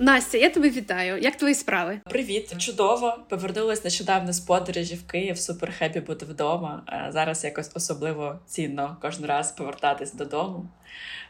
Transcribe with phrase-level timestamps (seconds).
[0.00, 1.18] Настя, я тебе вітаю.
[1.22, 2.00] Як твої справи?
[2.10, 3.18] Привіт, чудово.
[3.28, 5.38] Повернулась нещодавно з подорожі в Київ.
[5.38, 6.82] Super happy бути вдома.
[6.88, 10.68] Е, зараз якось особливо цінно кожен раз повертатись додому.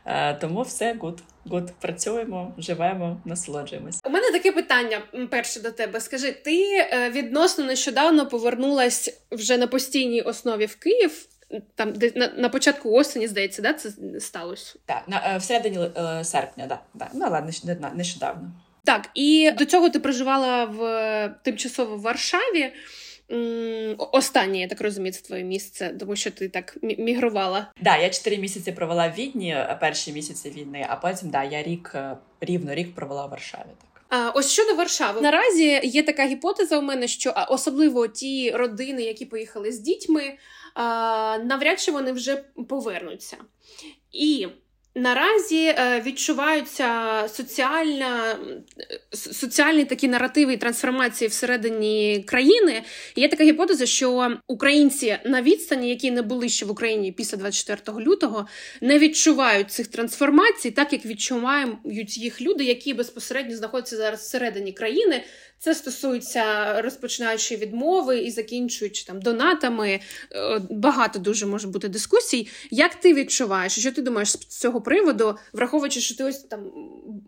[0.06, 1.22] Е, тому все good.
[1.46, 1.72] Good.
[1.80, 4.00] Працюємо, живемо, насолоджуємось.
[4.04, 6.00] У мене таке питання перше до тебе.
[6.00, 11.28] Скажи, ти е, відносно нещодавно повернулась вже на постійній основі в Київ.
[11.74, 13.90] Там де на, на початку осені, здається, да, це
[14.20, 14.74] сталося?
[14.86, 17.08] Так, на е, всередині е, серпня, да, да.
[17.14, 17.50] Ну, ладно,
[17.94, 18.52] нещодавно.
[18.84, 22.72] Так, і до цього ти проживала в тимчасово в Варшаві.
[23.98, 27.60] Останнє, я так розумію, це твоє місце, тому що ти так мігрувала.
[27.60, 31.44] Так, да, я чотири місяці провела в Відні, е, перші місяці війни, а потім да,
[31.44, 31.94] я рік
[32.40, 33.62] рівно рік провела в Варшаві.
[33.62, 34.02] Так.
[34.08, 39.24] А ось щодо Варшави, наразі є така гіпотеза у мене, що особливо ті родини, які
[39.24, 40.38] поїхали з дітьми,
[41.44, 43.36] навряд чи вони вже повернуться.
[44.12, 44.48] І
[44.98, 46.88] Наразі е, відчуваються
[47.28, 48.38] соціальна,
[49.12, 52.82] соціальні такі наративи і трансформації всередині країни.
[53.16, 57.98] Є така гіпотеза, що українці на відстані, які не були ще в Україні після 24
[57.98, 58.46] лютого,
[58.80, 65.24] не відчувають цих трансформацій, так як відчувають їх люди, які безпосередньо знаходяться зараз всередині країни.
[65.58, 70.00] Це стосується розпочинаючи відмови і закінчуючи там донатами.
[70.32, 72.48] Е, багато дуже може бути дискусій.
[72.70, 73.78] Як ти відчуваєш?
[73.78, 76.60] Що ти думаєш з цього приводу, враховуючи, що ти ось там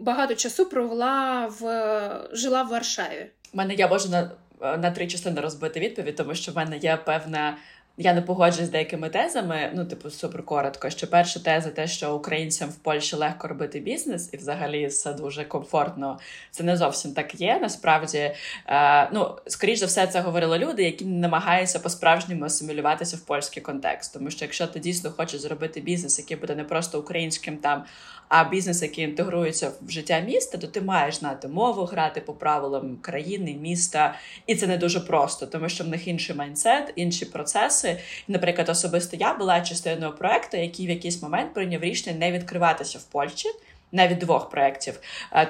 [0.00, 3.26] багато часу провела в жила в Варшаві?
[3.52, 6.98] У мене я можу на на три частини розбити відповідь, тому що в мене є
[7.06, 7.56] певна
[8.02, 9.70] я не погоджуюсь з деякими тезами.
[9.74, 10.90] Ну, типу, супер коротко.
[10.90, 15.44] Що перша теза, те, що українцям в Польщі легко робити бізнес, і взагалі все дуже
[15.44, 16.18] комфортно.
[16.50, 17.58] Це не зовсім так є.
[17.62, 18.34] Насправді,
[18.66, 24.14] е, ну скоріш за все, це говорили люди, які намагаються по-справжньому асимілюватися в польський контекст.
[24.14, 27.84] Тому що якщо ти дійсно хочеш зробити бізнес, який буде не просто українським там,
[28.30, 32.96] а бізнес, який інтегрується в життя міста, то ти маєш знати мову, грати по правилам
[32.96, 34.14] країни, міста,
[34.46, 37.89] і це не дуже просто, тому що в них інший майндсет, інші процеси.
[38.28, 43.04] Наприклад, особисто я була частиною проекту, який в якийсь момент прийняв рішення не відкриватися в
[43.04, 43.48] Польщі
[43.92, 45.00] навіть двох проєктів.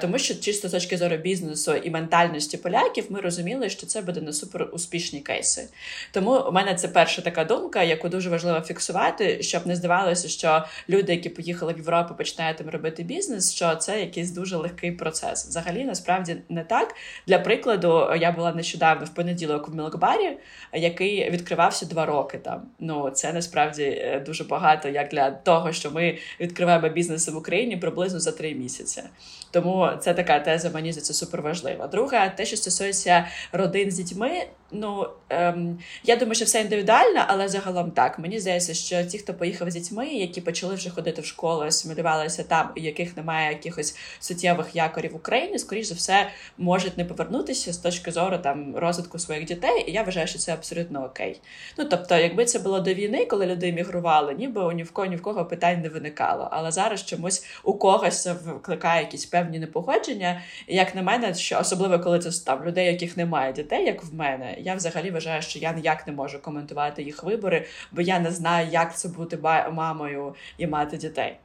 [0.01, 4.21] Тому що чисто з точки зору бізнесу і ментальності поляків ми розуміли, що це буде
[4.21, 5.67] не супер успішні кейси.
[6.11, 10.65] Тому у мене це перша така думка, яку дуже важливо фіксувати, щоб не здавалося, що
[10.89, 15.45] люди, які поїхали в Європу, починають там робити бізнес, що це якийсь дуже легкий процес.
[15.47, 16.95] Взагалі, насправді не так.
[17.27, 20.37] Для прикладу, я була нещодавно в понеділок в Мілкбарі,
[20.73, 22.61] який відкривався два роки там.
[22.79, 27.77] Ну це насправді е, дуже багато, як для того, що ми відкриваємо бізнес в Україні
[27.77, 29.03] приблизно за за три місяці.
[29.51, 31.87] Тому це така теза, мені за це супер важлива.
[31.87, 37.49] Друга, те, що стосується родин з дітьми, ну ем, я думаю, що все індивідуально, але
[37.49, 38.19] загалом так.
[38.19, 42.43] Мені здається, що ті, хто поїхав з дітьми, які почали вже ходити в школу, асимілювалися
[42.43, 47.73] там, у яких немає якихось суттєвих якорів в Україні, скоріш за все можуть не повернутися
[47.73, 49.83] з точки зору там розвитку своїх дітей.
[49.87, 51.41] І я вважаю, що це абсолютно окей.
[51.77, 55.15] Ну тобто, якби це було до війни, коли люди емігрували, ніби ні в кого ні
[55.15, 56.47] в кого питань не виникало.
[56.51, 60.41] Але зараз чомусь у когось викликає якісь певні непогодження.
[60.67, 64.13] І як на мене, що особливо коли це там людей, яких немає дітей, як в
[64.13, 68.31] мене я взагалі вважаю, що я ніяк не можу коментувати їх вибори, бо я не
[68.31, 69.37] знаю, як це бути
[69.71, 71.37] мамою і мати дітей.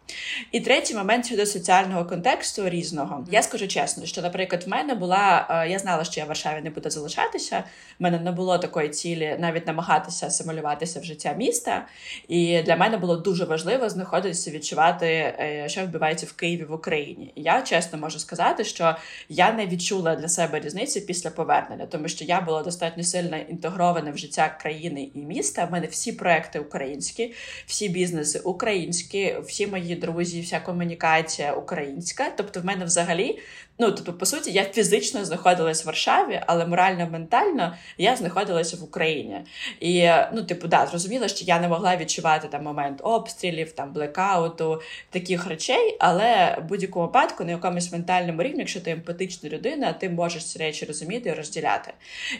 [0.52, 3.26] І третій момент щодо соціального контексту різного.
[3.30, 6.62] Я скажу чесно, що, наприклад, в мене була е, я знала, що я в Варшаві
[6.62, 7.64] не буду залишатися.
[7.98, 11.86] В мене не було такої цілі навіть намагатися симулюватися в життя міста.
[12.28, 17.32] І для мене було дуже важливо знаходитися, відчувати, е, що відбувається в Києві в Україні.
[17.34, 18.96] І я чесно можу сказати, що
[19.28, 24.10] я не відчула для себе різниці після повернення, тому що я була достатньо сильно інтегроване
[24.10, 25.64] в життя країни і міста.
[25.64, 27.34] В мене всі проекти українські,
[27.66, 32.30] всі бізнеси українські, всі мої друзі, вся комунікація українська.
[32.36, 33.38] Тобто, в мене взагалі
[33.78, 38.84] Ну, тобто, по суті, я фізично знаходилась в Варшаві, але морально ментально я знаходилася в
[38.84, 39.40] Україні.
[39.80, 44.80] І ну, типу, да, зрозуміло, що я не могла відчувати там момент обстрілів, там блекауту,
[45.10, 50.10] таких речей, але в будь-якому випадку на якомусь ментальному рівні, якщо ти емпатична людина, ти
[50.10, 51.92] можеш ці речі розуміти і розділяти.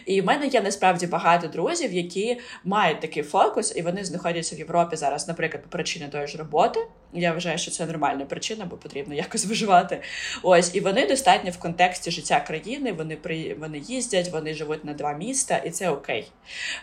[0.05, 4.59] І в мене є насправді багато друзів, які мають такий фокус, і вони знаходяться в
[4.59, 6.79] Європі зараз, наприклад, по причині тої ж роботи.
[7.13, 10.01] Я вважаю, що це нормальна причина, бо потрібно якось виживати.
[10.43, 12.91] Ось і вони достатньо в контексті життя країни.
[12.91, 16.31] Вони при вони їздять, вони живуть на два міста, і це окей.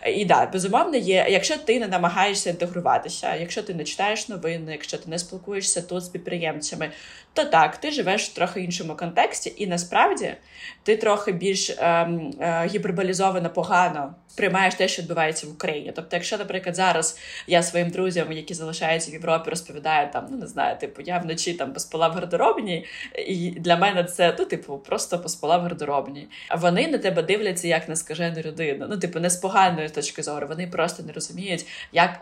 [0.07, 1.27] І да, безумовно, є.
[1.31, 6.05] Якщо ти не намагаєшся інтегруватися, якщо ти не читаєш новини, якщо ти не спілкуєшся тут
[6.05, 6.91] з підприємцями,
[7.35, 10.35] то так, ти живеш в трохи іншому контексті, і насправді
[10.83, 15.93] ти трохи більш ем, е, гіперболізовано погано сприймаєш те, що відбувається в Україні.
[15.97, 20.47] Тобто, якщо, наприклад, зараз я своїм друзям, які залишаються в Європі, розповідаю там, ну не
[20.47, 22.87] знаю, типу, я вночі там поспала в гардеробні,
[23.27, 26.29] і для мене це ну, типу, просто поспала в гардеробні.
[26.49, 28.87] А вони на тебе дивляться як на скажену людину.
[28.91, 30.47] Ну, типу, не з поганої точки зору.
[30.47, 32.21] Вони просто не розуміють, як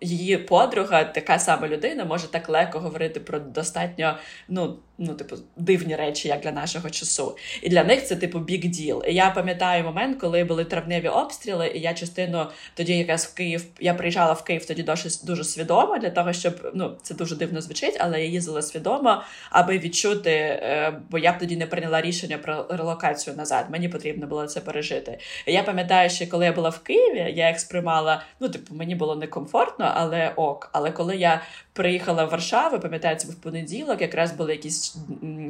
[0.00, 4.18] її подруга, така сама людина, може так легко говорити про достатньо
[4.48, 7.36] ну, ну, типу, дивні речі, як для нашого часу.
[7.62, 9.04] І для них це типу big deal.
[9.04, 13.64] І я пам'ятаю момент, коли були травневі обстріли, і я частину тоді, якраз в Київ,
[13.80, 17.60] я приїжджала в Київ тоді дуже, дуже свідомо для того, щоб ну це дуже дивно
[17.60, 22.38] звучить, але я їздила свідомо, аби відчути, е, бо я б тоді не прийняла рішення
[22.38, 23.66] про релокацію назад.
[23.70, 25.18] Мені потрібно було це пережити.
[25.46, 28.22] І Я пам'ятаю, що коли я була в Києві, я їх сприймала.
[28.40, 30.70] Ну, типу, мені було некомфортно, але ок.
[30.72, 31.40] Але коли я
[31.78, 34.96] приїхала в Варшаву, пам'ятаю, це був понеділок, якраз були якісь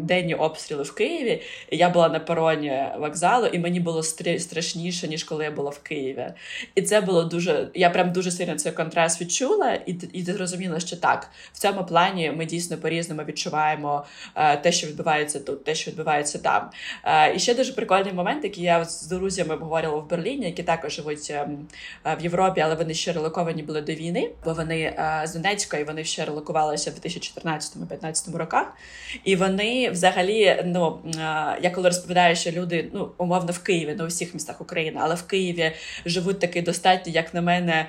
[0.00, 1.42] денні обстріли в Києві.
[1.70, 4.02] і Я була на пероні вокзалу, і мені було
[4.38, 6.26] страшніше, ніж коли я була в Києві.
[6.74, 7.68] І це було дуже.
[7.74, 12.32] Я прям дуже сильно цей контраст відчула, і і зрозуміла, що так, в цьому плані
[12.36, 14.04] ми дійсно по-різному відчуваємо
[14.34, 16.70] е, те, що відбувається тут, те, що відбувається там.
[17.04, 20.92] Е, і ще дуже прикольний момент, який я з друзями обговорювала в Берліні, які також
[20.92, 21.68] живуть ем,
[22.06, 24.94] е, в Європі, але вони ще релоковані були до війни, бо вони
[25.24, 28.72] з Донецька і вони ще релокувалися в 2014-2015 роках.
[29.24, 30.98] І вони взагалі, ну
[31.62, 35.14] я коли розповідаю, що люди ну умовно в Києві, не у всіх містах України, але
[35.14, 35.72] в Києві
[36.06, 37.86] живуть такі достатньо, як на мене,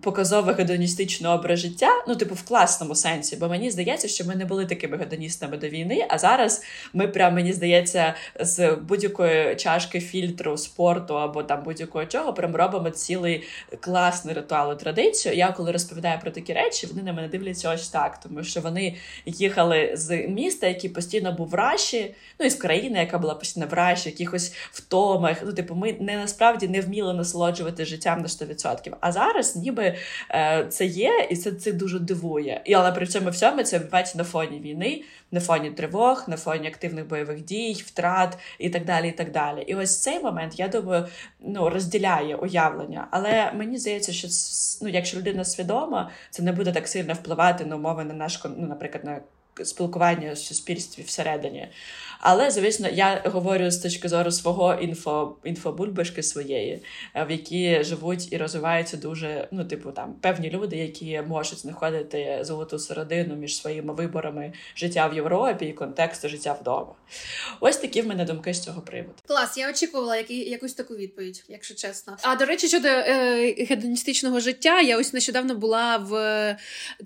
[0.00, 4.44] показовий гедоністичний образ життя, ну, типу, в класному сенсі, бо мені здається, що ми не
[4.44, 10.56] були такими гедоністами до війни, а зараз ми прям, мені здається, з будь-якої чашки фільтру
[10.56, 13.42] спорту або там будь-якого чого прям робимо цілий
[13.80, 15.34] класний ритуал і традицію.
[15.34, 18.96] Я коли розповідаю про такі речі, вони на мене дивляться ось так, тому що вони
[19.26, 23.66] їхали з міста, який постійно був в раші, ну і з країни, яка була постійно
[23.66, 25.36] в раші, якихось втомах.
[25.44, 28.92] Ну, типу, ми не насправді не вміли насолоджувати життям на 100%.
[29.00, 29.96] А зараз ніби ніби
[30.30, 32.62] е, це є, і це це дуже дивує.
[32.64, 36.68] І але при цьому всьому це відбувається на фоні війни, на фоні тривог, на фоні
[36.68, 39.08] активних бойових дій, втрат і так далі.
[39.08, 39.62] І так далі.
[39.62, 41.06] І ось цей момент, я думаю,
[41.40, 43.08] ну розділяє уявлення.
[43.10, 44.28] Але мені здається, що
[44.82, 48.66] ну, якщо людина свідома, це не буде так сильно впливати на умови на наш ну,
[48.66, 49.20] наприклад, на
[49.64, 51.68] спілкування в суспільстві всередині.
[52.20, 56.82] Але, звісно, я говорю з точки зору свого інфо, інфобульбашки своєї,
[57.14, 62.38] е, в якій живуть і розвиваються дуже, ну, типу, там певні люди, які можуть знаходити
[62.42, 66.94] золоту середину між своїми виборами життя в Європі і контексту життя вдома.
[67.60, 69.14] Ось такі в мене думки з цього приводу.
[69.26, 72.16] Клас, я очікувала які, якусь таку відповідь, якщо чесно.
[72.22, 76.56] А до речі, щодо е, гедоністичного життя, я ось нещодавно була в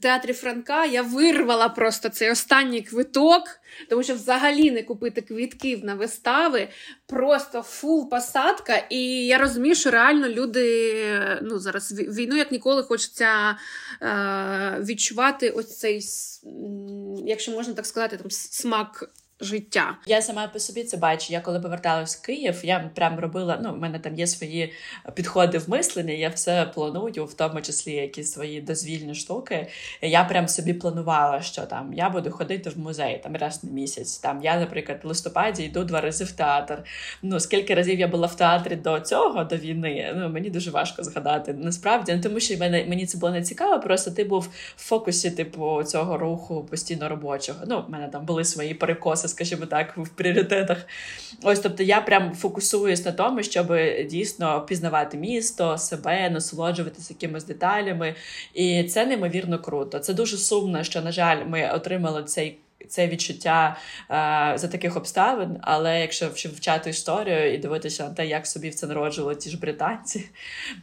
[0.01, 0.85] театрі Франка.
[0.85, 3.43] Я вирвала просто цей останній квиток,
[3.88, 6.69] тому що взагалі не купити квитків на вистави,
[7.06, 8.76] просто full посадка.
[8.91, 10.94] І я розумію, що реально люди
[11.43, 13.56] ну, зараз в війну як ніколи хочеться
[14.02, 16.00] е, відчувати ось цей,
[17.26, 19.96] якщо можна так сказати, там смак життя.
[20.06, 21.32] Я сама по собі це бачу.
[21.32, 23.60] Я коли поверталась в Київ, я прям робила.
[23.62, 24.72] Ну, в мене там є свої
[25.14, 26.19] підходи в мисленні.
[26.19, 29.66] Я все планую, в тому числі якісь свої дозвільні штуки.
[30.02, 34.19] Я прям собі планувала, що там я буду ходити в музей там раз на місяць.
[34.19, 36.82] Там я, наприклад, в листопаді йду два рази в театр.
[37.22, 41.04] Ну скільки разів я була в театрі до цього, до війни, ну мені дуже важко
[41.04, 41.52] згадати.
[41.52, 43.81] Насправді, ну тому що мене мені це було не цікаво.
[43.81, 47.58] Просто ти був в фокусі, типу, цього руху постійно робочого.
[47.66, 50.86] Ну, в мене там були свої перекоси скажімо так, в пріоритетах.
[51.43, 53.76] Ось, тобто, я прям фокусуюсь на тому, щоб
[54.06, 58.14] дійсно пізнавати місто, себе, насолоджуватися якимись деталями.
[58.55, 59.98] І це неймовірно круто.
[59.98, 62.58] Це дуже сумно, що, на жаль, ми отримали цей.
[62.88, 63.76] Це відчуття
[64.10, 68.86] е, за таких обставин, але якщо вчати історію і дивитися на те, як собі це
[68.86, 70.24] народжували ті ж британці,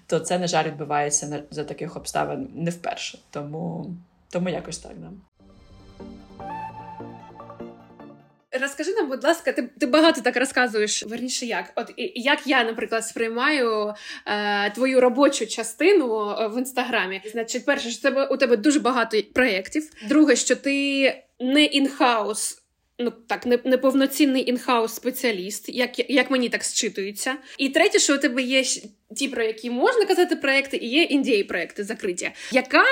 [0.08, 3.20] то це, на жаль, відбувається за таких обставин не вперше.
[3.30, 3.96] Тому
[4.32, 5.08] тому якось так да.
[8.62, 11.04] Розкажи нам, будь ласка, ти ти багато так розказуєш.
[11.04, 13.94] Верніше, як от як я, наприклад, сприймаю
[14.26, 17.22] е, твою робочу частину е, в інстаграмі.
[17.32, 19.90] Значить, перше, що тебе у тебе дуже багато проєктів.
[20.10, 22.58] Друге, що ти не інхаус.
[23.00, 27.36] Ну так, не неповноцінний інхаус спеціаліст, як як мені так зчитується.
[27.58, 28.64] І третє, що у тебе є
[29.16, 32.32] ті, про які можна казати проекти, і є індії проекти закриті.
[32.52, 32.84] Яка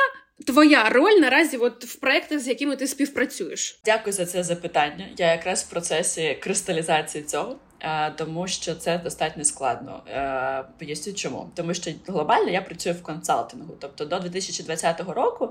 [0.46, 3.80] твоя роль наразі от в проєктах, з якими ти співпрацюєш?
[3.86, 5.06] Дякую за це запитання.
[5.18, 7.56] Я якраз в процесі кристалізації цього.
[7.82, 10.04] Е, тому що це достатньо складно.
[10.08, 13.74] Е, поясню, чому тому, що глобально я працюю в консалтингу.
[13.80, 15.50] Тобто до 2020 року,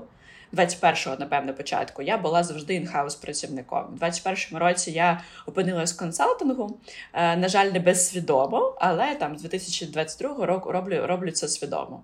[0.53, 3.85] 21-го, напевно, початку, я була завжди інхаус працівником.
[3.93, 6.79] У 21-му році я опинилась в консалтингу.
[7.13, 12.03] Е, на жаль, не безсвідомо, але там з 2022 року роблю роблю це свідомо.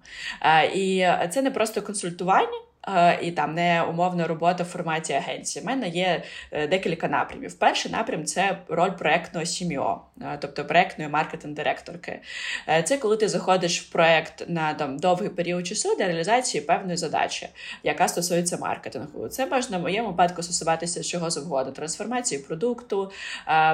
[0.75, 2.59] І це не просто консультування
[3.21, 5.63] і там не умовна робота в форматі агенції.
[5.63, 7.53] У мене є е, декілька напрямів.
[7.53, 12.19] Перший напрям це роль проектного сім'о, е, тобто проектної маркетинг-директорки.
[12.83, 17.49] Це коли ти заходиш в проект на там довгий період часу для реалізації певної задачі,
[17.83, 19.27] яка стосується маркетингу.
[19.27, 23.11] Це можна в моєму випадку стосуватися чого завгодно: трансформації продукту,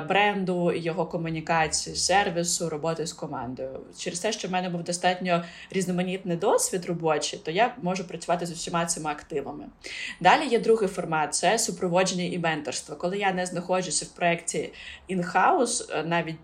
[0.08, 3.80] бренду, його комунікації, сервісу, роботи з командою.
[3.98, 8.52] Через те, що в мене був достатньо різноманітний досвід робочий, то я можу працювати з
[8.52, 9.66] усіма цими активами.
[10.20, 12.96] Далі є другий формат це супроводження і менторство.
[12.96, 14.74] Коли я не знаходжуся в проєкті
[15.10, 16.36] in-house, е, навіть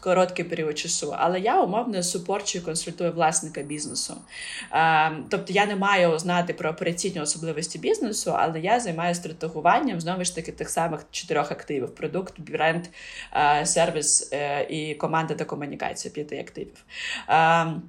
[0.00, 4.16] короткий період часу, але я умовно супорчую, консультую власника бізнесу.
[4.72, 10.24] Е, тобто я не маю знати про операційні особливості бізнесу, але я займаюся стратегуванням знову
[10.24, 12.84] ж таки тих самих чотирьох активів: продукт, бренд,
[13.32, 14.32] е, сервіс
[14.68, 16.84] і команда та комунікація п'яти активів.
[17.28, 17.82] Ем,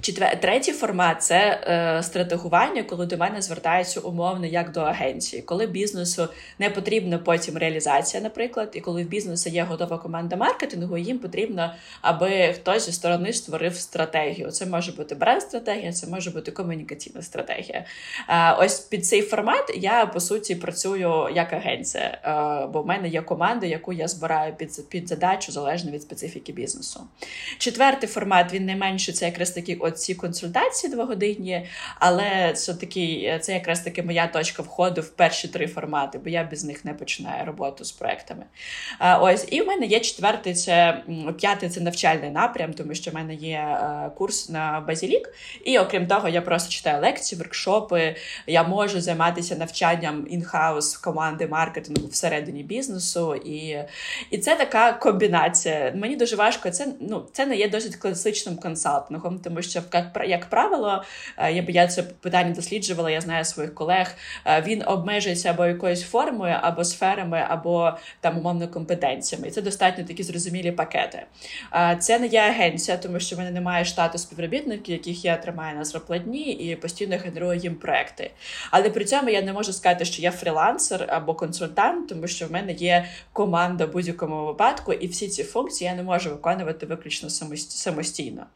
[0.00, 0.40] Четвер...
[0.40, 6.28] Третій формат це е, стратегування, коли до мене звертаються умовно як до агенції, коли бізнесу
[6.58, 11.74] не потрібна потім реалізація, наприклад, і коли в бізнесу є готова команда маркетингу, їм потрібно,
[12.00, 14.50] аби хтось зі сторони створив стратегію.
[14.50, 17.84] Це може бути бренд-стратегія, це може бути комунікаційна стратегія.
[18.28, 23.08] Е, ось під цей формат я по суті працюю як агенція, е, бо в мене
[23.08, 27.00] є команда, яку я збираю під під задачу залежно від специфіки бізнесу.
[27.58, 31.66] Четвертий формат він найменше це якраз такий оці консультації двогодинні,
[32.00, 36.44] але це такий, це якраз таки моя точка входу в перші три формати, бо я
[36.44, 38.44] без них не починаю роботу з проектами.
[39.20, 41.02] Ось, і в мене є четвертий, це
[41.38, 43.78] п'ятий це навчальний напрям, тому що в мене є
[44.16, 45.32] курс на базілік.
[45.64, 48.16] І окрім того, я просто читаю лекції, воркшопи.
[48.46, 53.34] Я можу займатися навчанням інхаус команди маркетингу всередині бізнесу.
[53.34, 53.78] І
[54.30, 55.92] і це така комбінація.
[55.96, 56.70] Мені дуже важко.
[56.70, 61.04] Це ну, це не є досить класичним консалтингом, тому що що як, як правило,
[61.36, 64.14] е, я я це питання досліджувала, я знаю своїх колег.
[64.46, 69.48] Е, він обмежується або якоюсь формою, або сферами, або там умовно компетенціями.
[69.48, 71.26] І це достатньо такі зрозумілі пакети.
[71.74, 75.76] Е, це не є агенція, тому що в мене немає штату співробітників, яких я тримаю
[75.76, 78.30] на зарплатні і постійно генерую їм проекти.
[78.70, 82.52] Але при цьому я не можу сказати, що я фрілансер або консультант, тому що в
[82.52, 87.30] мене є команда в будь-якому випадку, і всі ці функції я не можу виконувати виключно
[87.68, 88.46] самостійно.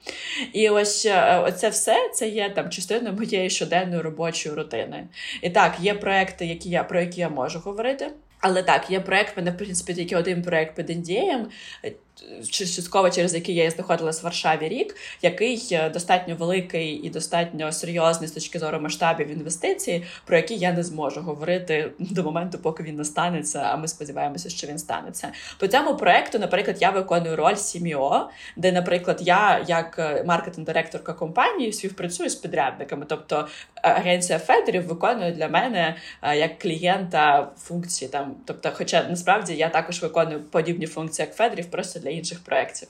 [0.52, 1.06] І ось
[1.46, 5.06] оце все це є там частиною моєї щоденної робочої рутини.
[5.42, 8.10] І так, є проекти, які я про які я можу говорити.
[8.40, 11.48] Але так, є проект, мене в принципі тільки один проект під індієм
[12.50, 18.28] частково через який я знаходилась в Варшаві рік, який е, достатньо великий і достатньо серйозний
[18.28, 22.96] з точки зору масштабів інвестицій, про які я не зможу говорити до моменту, поки він
[22.96, 23.60] не станеться.
[23.60, 25.32] А ми сподіваємося, що він станеться.
[25.58, 31.72] По цьому проекту, наприклад, я виконую роль сім'о, де, наприклад, я як е, маркетинг-директорка компанії
[31.72, 38.70] співпрацюю з підрядниками, тобто е, агенція Федерів виконує для мене як клієнта функції там, тобто,
[38.74, 42.88] хоча насправді я також виконую подібні функції як Федерів, просто для інших проєктів.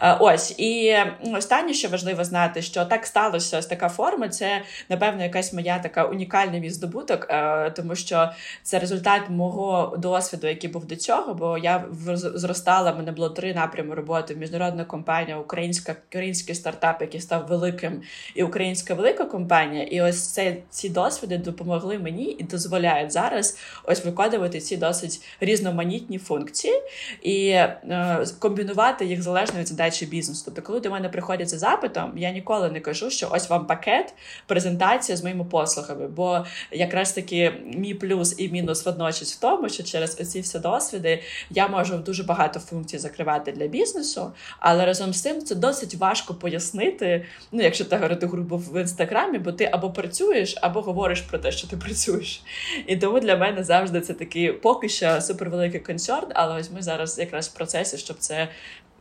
[0.00, 0.96] Е, ось і
[1.34, 4.28] останнє, що важливо знати, що так сталося ось така форма.
[4.28, 8.30] Це напевно якась моя така унікальний мій здобуток, е, тому що
[8.62, 11.34] це результат мого досвіду, який був до цього.
[11.34, 12.90] Бо я зростала.
[12.90, 18.02] в мене було три напрями роботи: міжнародна компанія, українська український стартап, який став великим,
[18.34, 19.82] і українська велика компанія.
[19.82, 26.18] І ось це ці досвіди допомогли мені і дозволяють зараз ось виконувати ці досить різноманітні
[26.18, 26.74] функції.
[27.22, 28.18] І е,
[28.50, 30.42] комбінувати їх залежно від задачі бізнесу.
[30.44, 34.14] Тобто, коли до мене приходять за запитом, я ніколи не кажу, що ось вам пакет,
[34.46, 36.08] презентація з моїми послугами.
[36.08, 41.22] Бо якраз таки мій плюс і мінус водночас в тому, що через оці всі досвіди
[41.50, 46.34] я можу дуже багато функцій закривати для бізнесу, але разом з тим це досить важко
[46.34, 47.24] пояснити.
[47.52, 51.52] Ну, якщо ти говорити грубо в інстаграмі, бо ти або працюєш, або говориш про те,
[51.52, 52.42] що ти працюєш.
[52.86, 57.18] І тому для мене завжди це такий поки що супервеликий консерн, але ось ми зараз
[57.18, 58.39] якраз в процесі, щоб це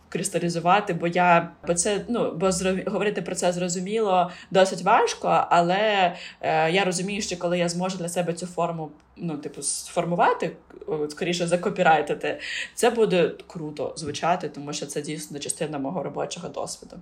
[0.10, 2.82] кристалізувати, бо я бо це ну бо зрозум...
[2.88, 8.10] говорити про це зрозуміло досить важко, але е, я розумію, що коли я зможу для
[8.10, 10.52] себе цю форму ну, типу, сформувати,
[11.10, 12.40] скоріше закопірайтити,
[12.76, 16.96] це буде круто звучати, тому що це дійсно частина мого робочого досвіду.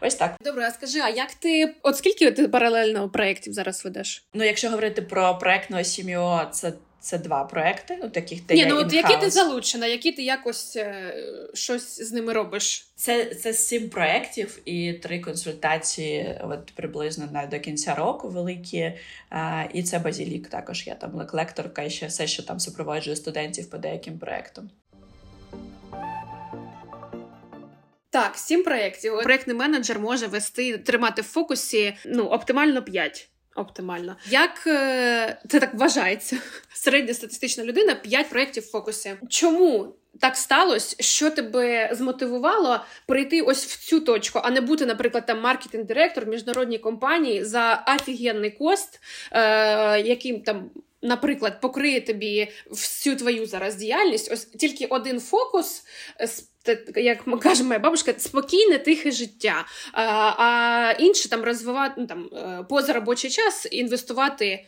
[0.00, 0.34] Ось так.
[0.40, 4.24] Добре, а скажи, а як ти от скільки ти паралельно проєктів зараз ведеш?
[4.34, 6.72] Ну, якщо говорити про проєктну сім'ю, це
[7.04, 10.76] це два проекти, ну таких де Ні, ну от які ти залучена, які ти якось
[10.76, 11.14] е,
[11.54, 12.88] щось з ними робиш?
[12.96, 18.92] Це це сім проєктів і три консультації, от приблизно на до кінця року великі.
[19.30, 20.48] А, І це базілік.
[20.48, 24.70] Також я там лекторка і ще все, що там супроводжує студентів по деяким проєктам.
[28.10, 29.12] Так, сім проєктів.
[29.22, 33.28] Проєктний менеджер може вести тримати в фокусі ну оптимально п'ять.
[33.56, 34.16] Оптимально.
[34.28, 36.36] Як е, це так вважається?
[36.72, 39.14] Середньостатистична людина 5 проєктів в фокусі.
[39.28, 45.26] Чому так сталося, що тебе змотивувало прийти ось в цю точку, а не бути, наприклад,
[45.26, 49.00] там маркетинг-директор в міжнародній компанії за офігенний кост,
[49.32, 50.70] е, яким там.
[51.04, 55.82] Наприклад, покриє тобі всю твою зараз діяльність, ось тільки один фокус,
[56.96, 62.92] як каже моя бабушка, спокійне, тихе життя, а інше там розвивати ну, там позаробочий поза
[62.92, 64.66] робочий час інвестувати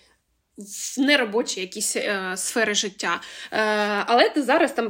[0.59, 3.21] в неробочі якісь е, сфери життя.
[3.53, 3.59] Е,
[4.07, 4.89] Але ти зараз там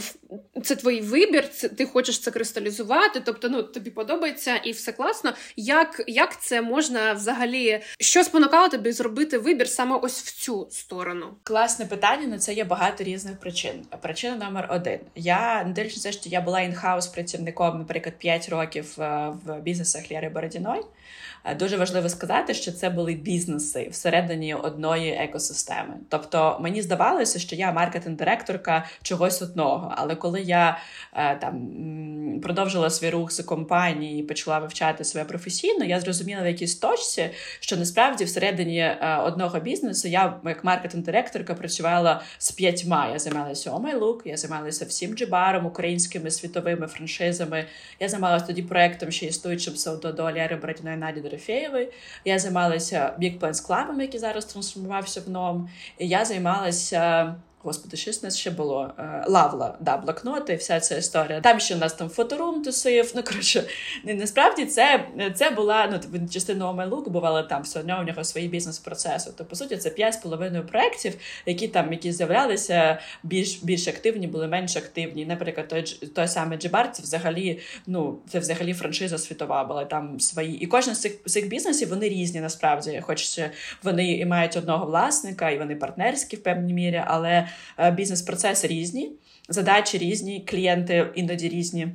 [0.62, 5.32] це твій вибір, це, ти хочеш це кристалізувати, тобто ну, тобі подобається і все класно.
[5.56, 11.26] Як як це можна взагалі, що спонукало тобі зробити вибір саме ось в цю сторону?
[11.42, 13.86] Класне питання, на це є багато різних причин.
[14.02, 14.98] Причина номер один.
[15.14, 20.10] Я не дивлячись те, що я була інхаус працівником, наприклад, 5 років е, в бізнесах
[20.10, 20.82] Лєри Бородіної.
[21.46, 25.94] Е, дуже важливо сказати, що це були бізнеси всередині одної екосистеми.
[26.08, 29.94] Тобто мені здавалося, що я маркетинг-директорка чогось одного.
[29.96, 30.78] Але коли я
[31.14, 31.70] е, там
[32.42, 37.30] продовжила свій рух з компанії і почала вивчати себе професійно, я зрозуміла в якійсь точці,
[37.60, 43.08] що насправді всередині е, одного бізнесу я як маркетинг-директорка працювала з п'ятьма.
[43.12, 47.64] Я займалася Омайлук, я займалася всім джибаром, українськими світовими франшизами.
[48.00, 51.88] Я займалася тоді проектом, ще існуючим псевдо до Лєри Бородіної Наді Дорофєєвої.
[52.24, 55.68] Я займалася Big Plans Club, який зараз трансформувався в ном.
[55.98, 57.34] І я займалася
[57.66, 61.40] Господи, щось у нас ще було е, лавла, да, блокноти, вся ця історія.
[61.40, 63.12] Там ще у нас там фоторум тусив.
[63.14, 63.64] Ну коротше,
[64.04, 68.48] насправді це це була ну типу, частина Омайлук, бувала там все одно у нього свої
[68.48, 69.30] бізнес-процеси.
[69.36, 71.14] То по суті, це п'ять з половиною проєктів,
[71.46, 75.26] які там які з'являлися більш більш активні, були менш активні.
[75.26, 75.82] Наприклад, той
[76.14, 80.58] той самий Джибар, це взагалі, ну це взагалі франшиза світова була там свої.
[80.58, 83.40] І кожен з цих цих бізнесів вони різні насправді, хоч
[83.82, 87.48] вони і мають одного власника, і вони партнерські в певній мірі, але.
[87.78, 89.12] Е, бізнес-процеси різні,
[89.48, 91.88] задачі різні, клієнти іноді різні.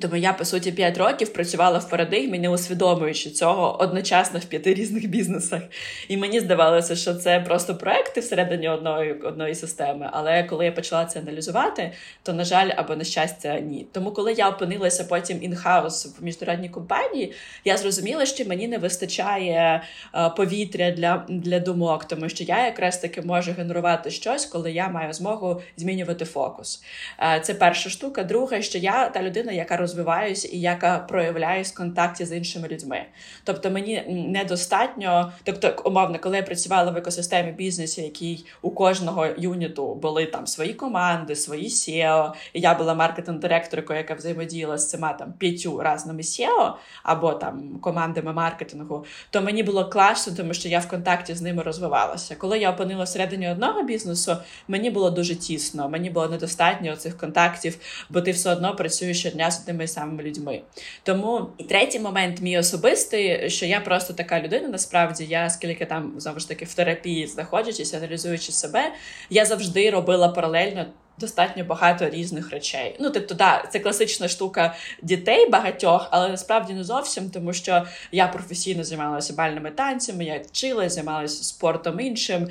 [0.00, 4.74] Тому я, по суті, 5 років працювала в парадигмі, не усвідомлюючи цього одночасно в п'яти
[4.74, 5.62] різних бізнесах.
[6.08, 10.10] І мені здавалося, що це просто проекти всередині одної одної системи.
[10.12, 11.92] Але коли я почала це аналізувати,
[12.22, 13.86] то, на жаль, або на щастя, ні.
[13.92, 17.32] Тому, коли я опинилася потім інхаус в міжнародній компанії,
[17.64, 19.82] я зрозуміла, що мені не вистачає
[20.14, 24.88] е, повітря для, для думок, тому що я якраз таки можу генерувати щось, коли я
[24.88, 26.82] маю змогу змінювати фокус.
[27.20, 28.24] Е, це перша штука.
[28.24, 33.04] Друга, що я та людина, яка розвиваюсь і яка проявляюсь в контакті з іншими людьми.
[33.44, 39.94] Тобто мені недостатньо, тобто, умовно, коли я працювала в екосистемі бізнесу, який у кожного юніту
[39.94, 45.32] були там свої команди, свої SEO, і я була маркетинг-директоркою, яка взаємодіяла з цими там
[45.38, 50.88] п'ятю разними SEO або там командами маркетингу, то мені було класно, тому що я в
[50.88, 52.34] контакті з ними розвивалася.
[52.34, 54.36] Коли я опинилася всередині одного бізнесу,
[54.68, 57.78] мені було дуже тісно, мені було недостатньо цих контактів,
[58.10, 60.62] бо ти все одно працюєш щодня з тими самими людьми.
[61.02, 64.68] Тому і третій момент, мій особистий, що я просто така людина.
[64.68, 68.92] Насправді, я скільки там знову ж таки в терапії знаходячись, аналізуючи себе,
[69.30, 70.86] я завжди робила паралельно
[71.18, 72.96] достатньо багато різних речей.
[73.00, 78.28] Ну, тобто, да, це класична штука дітей багатьох, але насправді не зовсім, тому що я
[78.28, 82.48] професійно займалася бальними танцями, я вчила, займалася спортом іншим.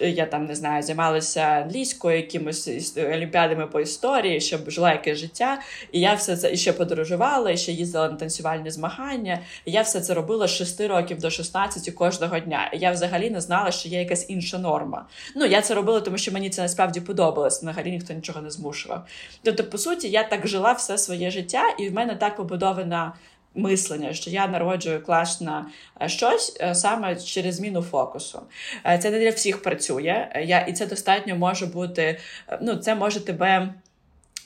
[0.00, 5.60] Я там не знаю, займалася англійською, якимось олімпіадами по історії, щоб жила яке життя.
[5.92, 9.40] І я все це і ще подорожувала, і ще їздила на танцювальні змагання.
[9.64, 12.70] І я все це робила з 6 років до 16 кожного дня.
[12.74, 15.06] І я взагалі не знала, що є якась інша норма.
[15.36, 17.62] Ну я це робила, тому що мені це насправді подобалось.
[17.62, 19.06] Взагалі ніхто нічого не змушував.
[19.42, 23.12] Тобто, по суті, я так жила все своє життя, і в мене так побудована.
[23.58, 25.66] Мислення, що я народжую клас на
[26.02, 28.42] е, щось е, саме через зміну фокусу.
[28.86, 30.28] Е, це не для всіх працює.
[30.44, 32.18] Я, І це достатньо може бути,
[32.60, 33.74] ну, це може тебе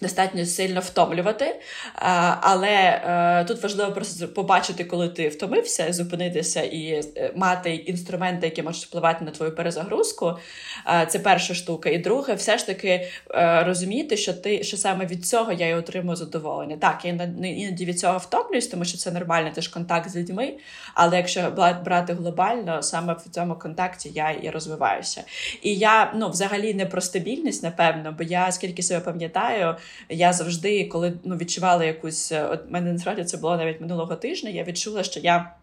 [0.02, 1.60] достатньо сильно втомлювати,
[2.40, 8.62] але е, тут важливо просто побачити, коли ти втомився, зупинитися і е, мати інструменти, які
[8.62, 10.32] можуть впливати на твою перезагрузку.
[11.08, 11.90] Це перша штука.
[11.90, 15.74] І друге, все ж таки е, розуміти, що ти що саме від цього я і
[15.74, 16.76] отримую задоволення.
[16.80, 17.10] Так, я
[17.42, 20.52] іноді від цього втомлююсь, тому що це нормально, теж контакт з людьми.
[20.94, 21.50] Але якщо
[21.84, 25.24] брати глобально, саме в цьому контакті я і розвиваюся.
[25.62, 29.76] І я ну, взагалі не про стабільність, напевно, бо я скільки себе пам'ятаю
[30.08, 32.32] я завжди, коли ну, відчувала якусь.
[32.32, 35.54] От мене насправді це було навіть минулого тижня, я відчула, що я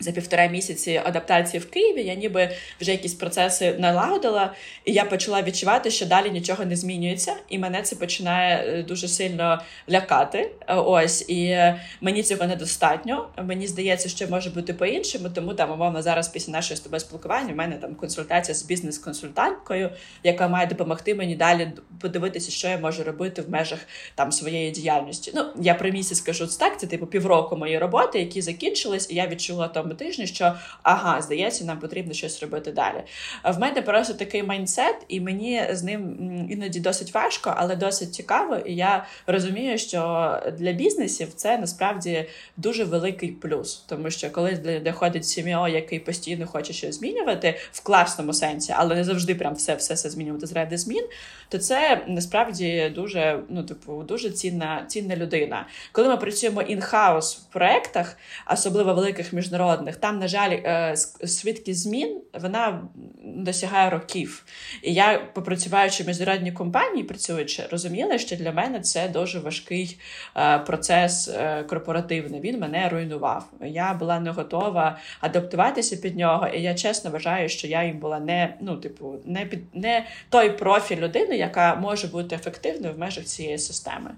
[0.00, 5.42] за півтора місяці адаптації в Києві я ніби вже якісь процеси налагодила, і я почала
[5.42, 10.50] відчувати, що далі нічого не змінюється, і мене це починає е, дуже сильно лякати.
[10.66, 11.58] Е, ось і
[12.00, 13.28] мені цього недостатньо.
[13.42, 15.28] Мені здається, що може бути по-іншому.
[15.34, 19.90] Тому там, умовно, зараз після нашої з тобою спілкування в мене там консультація з бізнес-консультанткою,
[20.24, 23.78] яка має допомогти мені далі подивитися, що я можу робити в межах
[24.14, 25.32] там своєї діяльності.
[25.34, 29.26] Ну я при місяць скажу так, це типу півроку моєї роботи, які закінчились, і я
[29.26, 33.02] відчула там цьому тижні, що ага, здається, нам потрібно щось робити далі.
[33.44, 36.16] В мене просто такий майндсет, і мені з ним
[36.50, 38.56] іноді досить важко, але досить цікаво.
[38.56, 45.26] І я розумію, що для бізнесів це насправді дуже великий плюс, тому що коли доходить
[45.26, 49.96] сім'я, який постійно хоче щось змінювати в класному сенсі, але не завжди прям все, все
[49.96, 51.04] змінювати заради змін,
[51.48, 55.66] то це насправді дуже ну, типу, дуже цінна цінна людина.
[55.92, 58.16] Коли ми працюємо інхаус в проектах,
[58.50, 59.96] особливо великих міжнародних міжнародних.
[59.96, 60.94] Там, на жаль, е,
[61.26, 62.88] швидкість змін вона
[63.24, 64.44] досягає років.
[64.82, 69.98] І я, попрацюваючи в міжнародній компанії, працюючи, розуміла, що для мене це дуже важкий
[70.36, 72.40] е, процес е, корпоративний.
[72.40, 73.44] Він мене руйнував.
[73.60, 78.20] Я була не готова адаптуватися під нього, і я чесно вважаю, що я їм була
[78.20, 83.24] не ну, типу, не під не той профіль людини, яка може бути ефективною в межах
[83.24, 84.10] цієї системи.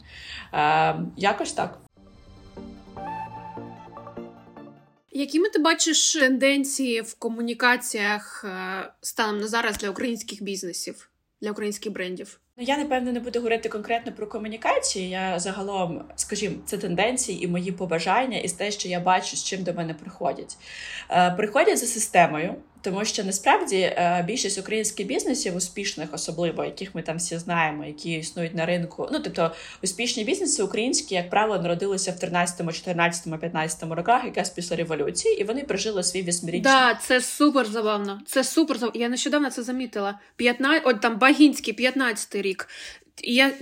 [1.17, 1.79] Якось так.
[5.13, 11.93] Якими ти бачиш тенденції в комунікаціях е, станом на зараз для українських бізнесів, для українських
[11.93, 12.41] брендів?
[12.57, 15.11] Ну, я напевно не буду говорити конкретно про комунікації.
[15.11, 19.63] Я загалом, скажімо, це тенденції і мої побажання, і те, що я бачу, з чим
[19.63, 20.57] до мене приходять.
[21.11, 22.55] Е, приходять за системою.
[22.83, 28.13] Тому що насправді е, більшість українських бізнесів, успішних, особливо яких ми там всі знаємо, які
[28.13, 29.09] існують на ринку.
[29.13, 29.51] Ну тобто
[29.83, 35.45] успішні бізнеси українські, як правило, народилися в 13, 14, 15 роках, якраз після революції, і
[35.45, 36.73] вони прожили свій вісьмирічний.
[36.73, 38.21] Да, це супер забавно.
[38.27, 39.01] Це супер забавно.
[39.01, 40.19] Я нещодавно це замітила.
[40.37, 42.69] 15, от там Багінський, 15 рік.
[43.25, 43.53] Я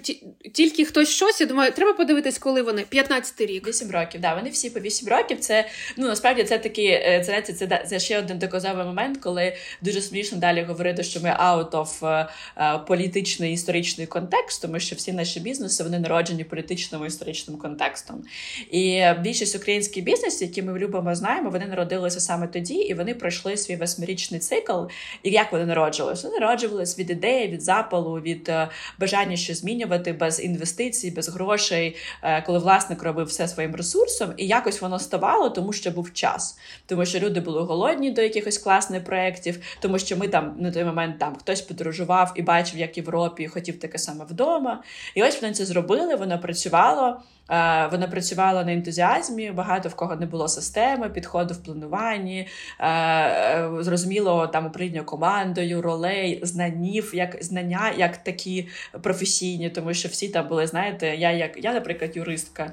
[0.54, 3.68] тільки хтось щось, я думаю, треба подивитись, коли вони 15 рік.
[3.68, 4.20] 8 років.
[4.20, 5.40] Да, вони всі по 8 років.
[5.40, 9.56] Це ну насправді це такі е, це це, це, це ще один доказовий момент, коли
[9.82, 15.12] дуже смішно далі говорити, що ми out of uh, політичний історичний контекст, тому що всі
[15.12, 18.24] наші бізнеси вони народжені політичним історичним контекстом.
[18.70, 23.56] І більшість українських бізнесів, які ми любимо, знаємо, вони народилися саме тоді, і вони пройшли
[23.56, 24.82] свій восьмирічний цикл.
[25.22, 26.28] І як вони народжувалися?
[26.28, 28.52] Вони народжувалися від ідеї, від запалу, від
[28.98, 34.46] бажання що змінювати без інвестицій, без грошей, е, коли власник робив все своїм ресурсом, і
[34.46, 39.04] якось воно ставало, тому що був час, тому що люди були голодні до якихось класних
[39.04, 42.98] проєктів, тому що ми там на той момент там хтось подорожував і бачив, як в
[42.98, 44.82] Європі хотів таке саме вдома.
[45.14, 47.22] І ось вони це зробили, воно працювало.
[47.50, 52.88] Е, вона працювала на ентузіазмі, багато в кого не було системи, підходу в плануванні, е,
[52.88, 58.68] е, зрозуміло там управління командою, ролей, знанів, як знання, як такі
[59.02, 62.72] професійні, тому що всі там були, знаєте, я, як я, наприклад, юристка,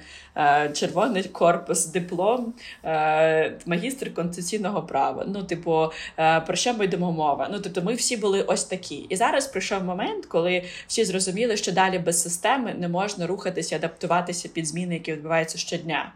[0.73, 2.53] червоний корпус, диплом,
[3.65, 5.25] магістр конституційного права.
[5.27, 5.91] Ну, типу,
[6.45, 7.49] про що ми йдемо мова?
[7.51, 8.95] Ну, тобто, ми всі були ось такі.
[8.95, 14.49] І зараз прийшов момент, коли всі зрозуміли, що далі без системи не можна рухатися, адаптуватися
[14.49, 16.13] під зміни, які відбуваються щодня.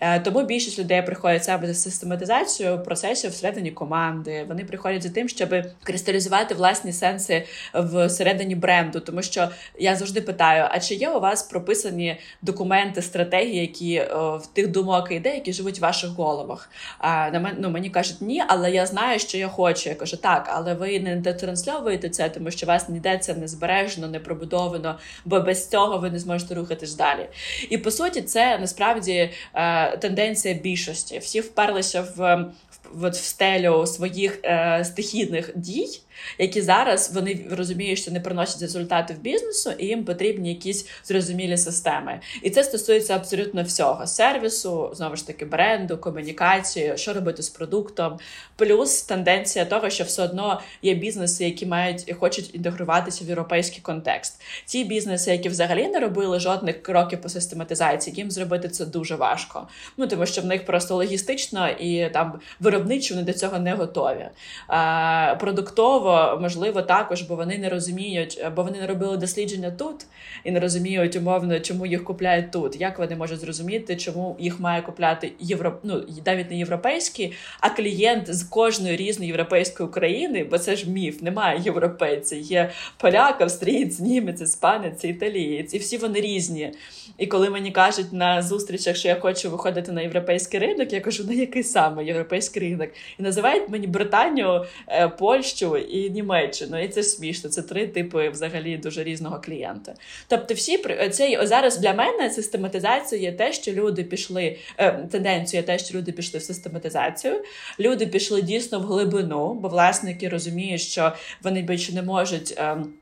[0.00, 4.44] Е, тому більшість людей приходять саме за систематизацією процесів всередині команди.
[4.48, 9.00] Вони приходять за тим, щоб кристалізувати власні сенси всередині бренду.
[9.00, 14.42] Тому що я завжди питаю: а чи є у вас прописані документи, стратегії, які в
[14.52, 16.70] тих думок і ідей, які живуть в ваших головах?
[16.98, 19.88] А на ну, мені кажуть, ні, але я знаю, що я хочу.
[19.88, 24.08] Я кажу, так, але ви не трансльовуєте це, тому що вас ніде це не збережено,
[24.08, 27.28] не пробудовано, бо без цього ви не зможете рухатись далі.
[27.70, 31.18] І по суті, це насправді е, тенденція більшості.
[31.18, 32.50] Всі вперлися в
[32.94, 36.00] в, в стелю своїх е, стихійних дій
[36.38, 41.56] які зараз вони розуміють, що не приносять результати в бізнесу, і їм потрібні якісь зрозумілі
[41.56, 42.20] системи.
[42.42, 48.18] І це стосується абсолютно всього: сервісу, знову ж таки, бренду, комунікації, що робити з продуктом.
[48.56, 53.80] Плюс тенденція того, що все одно є бізнеси, які мають і хочуть інтегруватися в європейський
[53.82, 54.42] контекст.
[54.66, 59.68] Ті бізнеси, які взагалі не робили жодних кроків по систематизації, їм зробити це дуже важко.
[59.96, 64.28] Ну тому що в них просто логістично і там виробничо вони до цього не готові.
[64.68, 70.06] А, Продуктово частково можливо також, бо вони не розуміють, бо вони не робили дослідження тут
[70.44, 72.80] і не розуміють умовно, чому їх купляють тут.
[72.80, 75.78] Як вони можуть зрозуміти, чому їх має купляти євро...
[75.82, 81.22] ну, навіть не європейські, а клієнт з кожної різної європейської країни, бо це ж міф,
[81.22, 82.36] немає європейця.
[82.36, 86.72] Є поляк, австрієць, німець, іспанець, італієць, і всі вони різні.
[87.18, 91.24] І коли мені кажуть на зустрічах, що я хочу виходити на європейський ринок, я кажу,
[91.24, 92.88] на який саме європейський ринок?
[93.18, 96.82] І називають мені Британію, е, Польщу і Німеччину.
[96.82, 97.50] І це смішно.
[97.50, 99.94] Це три типи взагалі дуже різного клієнта.
[100.28, 100.78] Тобто, всі
[101.10, 104.56] це зараз для мене систематизація є те, що люди пішли.
[104.78, 107.42] Е, тенденція те, що люди пішли в систематизацію.
[107.80, 112.54] Люди пішли дійсно в глибину, бо власники розуміють, що вони більше не можуть.
[112.56, 112.92] Ем,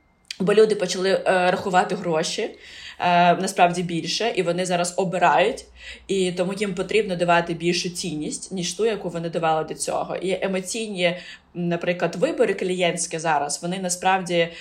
[0.40, 2.56] бо люди почали е, рахувати гроші е,
[3.40, 5.64] насправді більше, і вони зараз обирають,
[6.08, 10.16] і тому їм потрібно давати більшу цінність, ніж ту, яку вони давали до цього.
[10.16, 11.16] І емоційні
[11.56, 14.52] наприклад, вибори клієнтські зараз вони насправді е,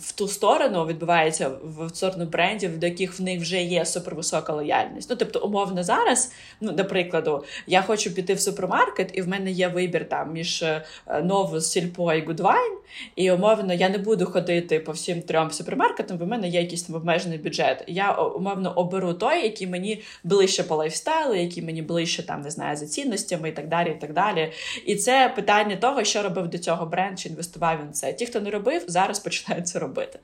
[0.00, 5.10] в ту сторону відбуваються в сторону брендів, до яких в них вже є супервисока лояльність.
[5.10, 9.50] Ну тобто, умовно зараз, ну до прикладу, я хочу піти в супермаркет, і в мене
[9.50, 10.84] є вибір там між е,
[11.22, 12.72] нову сільпо і Гудвайн,
[13.16, 16.82] і умовно я не буду ходити по всім трьом супермаркетам, бо в мене є якийсь
[16.82, 17.84] там обмежений бюджет.
[17.86, 22.76] Я умовно оберу той, який мені ближче по лайфстайлу, який мені ближче там не знаю
[22.76, 23.90] за цінностями і так далі.
[23.90, 24.52] І так далі.
[24.86, 28.12] І це питання того, що що робив до цього бренд, чи інвестував він це.
[28.12, 30.18] Ті, хто не робив, зараз починають це робити.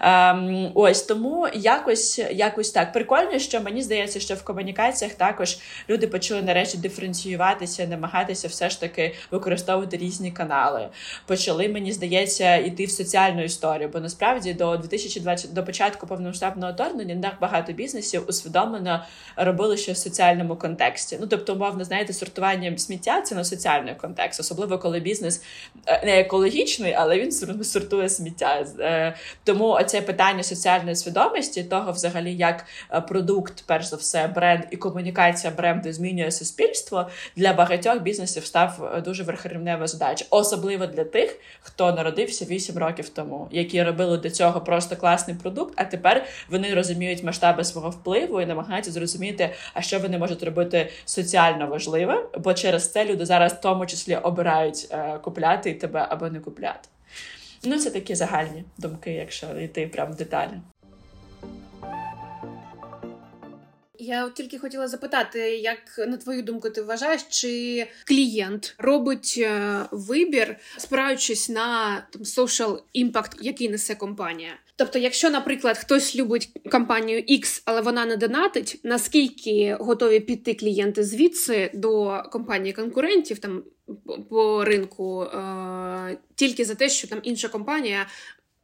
[0.00, 2.92] Ем, Ось тому якось якось так.
[2.92, 8.80] Прикольно, що мені здається, що в комунікаціях також люди почали нарешті диференціюватися, намагатися все ж
[8.80, 10.88] таки використовувати різні канали.
[11.26, 17.22] Почали, мені здається, йти в соціальну історію, бо насправді до 2020, до початку повномасштабного вторгнення
[17.22, 19.04] так багато бізнесів усвідомлено
[19.36, 21.18] робили ще в соціальному контексті.
[21.20, 25.42] Ну тобто, умовно, знаєте, сортування сміття це на соціальний контекст, особливо коли бізнес бізнес
[25.86, 27.32] е, не екологічний, але він
[27.64, 28.66] сортує сміття.
[28.80, 34.62] Е, тому оце питання соціальної свідомості, того, взагалі, як е, продукт, перш за все, бренд
[34.70, 41.36] і комунікація бренду змінює суспільство для багатьох бізнесів став дуже верховнева задача, особливо для тих,
[41.60, 45.74] хто народився 8 років тому, які робили до цього просто класний продукт.
[45.76, 50.90] А тепер вони розуміють масштаби свого впливу і намагаються зрозуміти, а що вони можуть робити
[51.04, 56.40] соціально важливе, бо через це люди зараз в тому числі обирають купляти тебе або не
[56.40, 56.88] купляти.
[57.64, 60.52] Ну, це такі загальні думки, якщо йти прям в деталі.
[64.02, 70.56] Я тільки хотіла запитати, як на твою думку, ти вважаєш, чи клієнт робить е, вибір,
[70.78, 74.50] спираючись на там social impact, який несе компанія?
[74.80, 81.04] Тобто, якщо, наприклад, хтось любить компанію X, але вона не донатить, наскільки готові піти клієнти
[81.04, 83.62] звідси до компанії конкурентів там
[84.30, 88.06] по ринку, е- тільки за те, що там інша компанія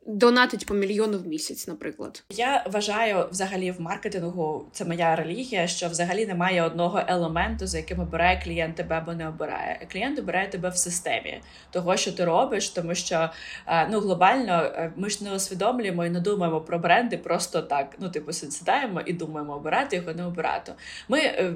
[0.06, 2.24] донатить по мільйону в місяць, наприклад.
[2.30, 8.00] Я вважаю, взагалі, в маркетингу це моя релігія, що взагалі немає одного елементу, за яким
[8.00, 9.86] обирає клієнт тебе або не обирає.
[9.92, 11.40] Клієнт обирає тебе в системі
[11.70, 13.30] того, що ти робиш, тому що
[13.66, 17.96] е, ну глобально е, ми ж не усвідомлюємо і не думаємо про бренди просто так.
[17.98, 20.72] Ну, типу, сідаємо і думаємо, обирати його, не обирати.
[21.08, 21.54] Ми е,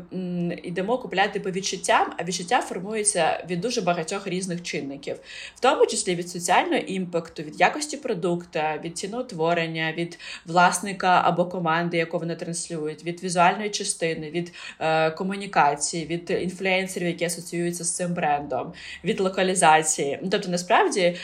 [0.62, 5.16] йдемо купляти по відчуттям, а відчуття формуються від дуже багатьох різних чинників,
[5.54, 11.44] в тому числі від соціального імпакту, від якості продукту, продукта, від ціноутворення, від власника або
[11.44, 17.96] команди, яку вони транслюють, від візуальної частини, від е, комунікації, від інфлюенсерів, які асоціюються з
[17.96, 18.72] цим брендом,
[19.04, 20.18] від локалізації.
[20.22, 21.16] Ну, Тобто, насправді,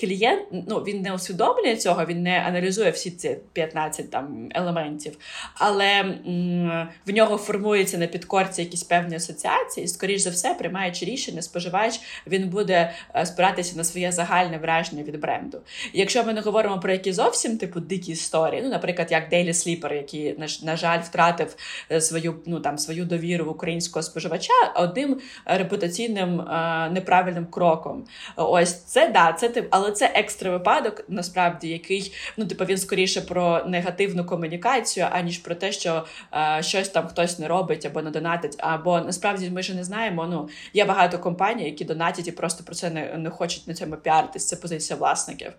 [0.00, 5.16] клієнт ну, він не усвідомлює цього, він не аналізує всі ці 15 там елементів,
[5.54, 11.04] але м- в нього формується на підкорці якісь певні асоціації, і, скоріш за все, приймаючи
[11.04, 15.60] рішення, споживач він буде е, спиратися на своє загальне враження від бренду.
[15.92, 18.62] якщо ми не говоримо говоримо про які зовсім типу дикі історії.
[18.62, 21.56] Ну, наприклад, як Daily Sleeper, який на, на жаль втратив
[21.92, 28.04] е, свою ну там свою довіру в українського споживача одним репутаційним е, неправильним кроком.
[28.36, 33.20] Ось це да, це тип, але це екстра випадок, насправді, який ну типу він скоріше
[33.20, 38.10] про негативну комунікацію, аніж про те, що е, щось там хтось не робить або не
[38.10, 38.56] донатить.
[38.58, 40.26] Або насправді ми ж не знаємо.
[40.26, 43.96] Ну є багато компаній, які донатять і просто про це не, не хочуть на цьому
[43.96, 44.46] піаритись.
[44.46, 45.52] Це позиція власників.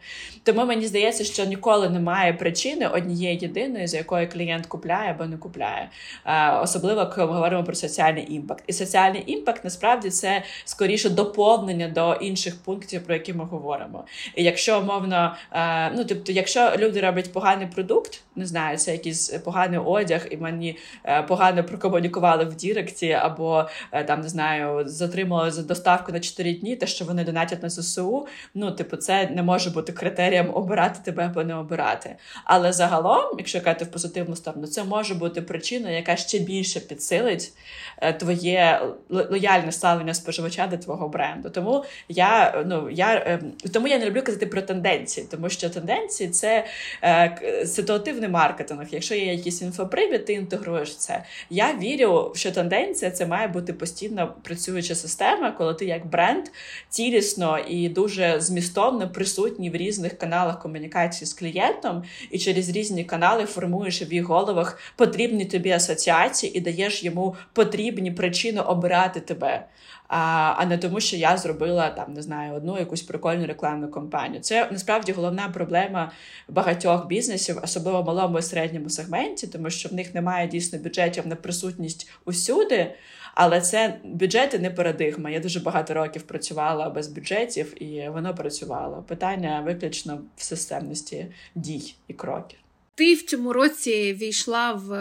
[0.43, 5.37] Тому мені здається, що ніколи немає причини однієї єдиної, за якою клієнт купляє або не
[5.37, 5.89] купляє.
[6.25, 8.63] Е, особливо коли ми говоримо про соціальний impact.
[8.67, 14.05] І соціальний impact насправді це скоріше доповнення до інших пунктів, про які ми говоримо.
[14.35, 19.29] І якщо умовно, е, ну тобто, якщо люди роблять поганий продукт, не знаю, це якийсь
[19.29, 23.65] поганий одяг, і мені е, погано прокомунікували в Direct і, або
[24.07, 28.27] там не знаю, затримали за доставку на 4 дні, те, що вони донатять на ЗСУ.
[28.53, 30.51] Ну, типу, це не може бути критерієм
[30.81, 32.15] обирати тебе або не обирати.
[32.43, 37.53] Але загалом, якщо казати в позитивну сторону, це може бути причина, яка ще більше підсилить
[37.97, 41.49] е, твоє лояльне ставлення споживача до твого бренду.
[41.49, 43.41] Тому я ну я е,
[43.73, 46.65] тому я не люблю казати про тенденції, тому що тенденції це
[47.03, 48.87] е, ситуативний маркетинг.
[48.91, 51.23] Якщо є якийсь інфопривід, ти інтегруєш це.
[51.49, 56.45] Я вірю, що тенденція це має бути постійно працююча система, коли ти як бренд
[56.89, 63.45] цілісно і дуже змістовно присутній в різних каналах комунікації з клієнтом, і через різні канали
[63.45, 69.67] формуєш в їх головах потрібні тобі асоціації і даєш йому потрібні причини обирати тебе.
[70.13, 74.41] А не тому, що я зробила там, не знаю, одну якусь прикольну рекламну кампанію.
[74.41, 76.11] Це насправді головна проблема
[76.49, 81.35] багатьох бізнесів, особливо малому і середньому сегменті, тому що в них немає дійсно бюджетів на
[81.35, 82.93] присутність усюди.
[83.35, 85.29] Але це бюджети не парадигма.
[85.29, 89.05] Я дуже багато років працювала без бюджетів, і воно працювало.
[89.07, 92.59] Питання виключно в системності дій і кроків.
[92.95, 94.91] Ти в цьому році війшла в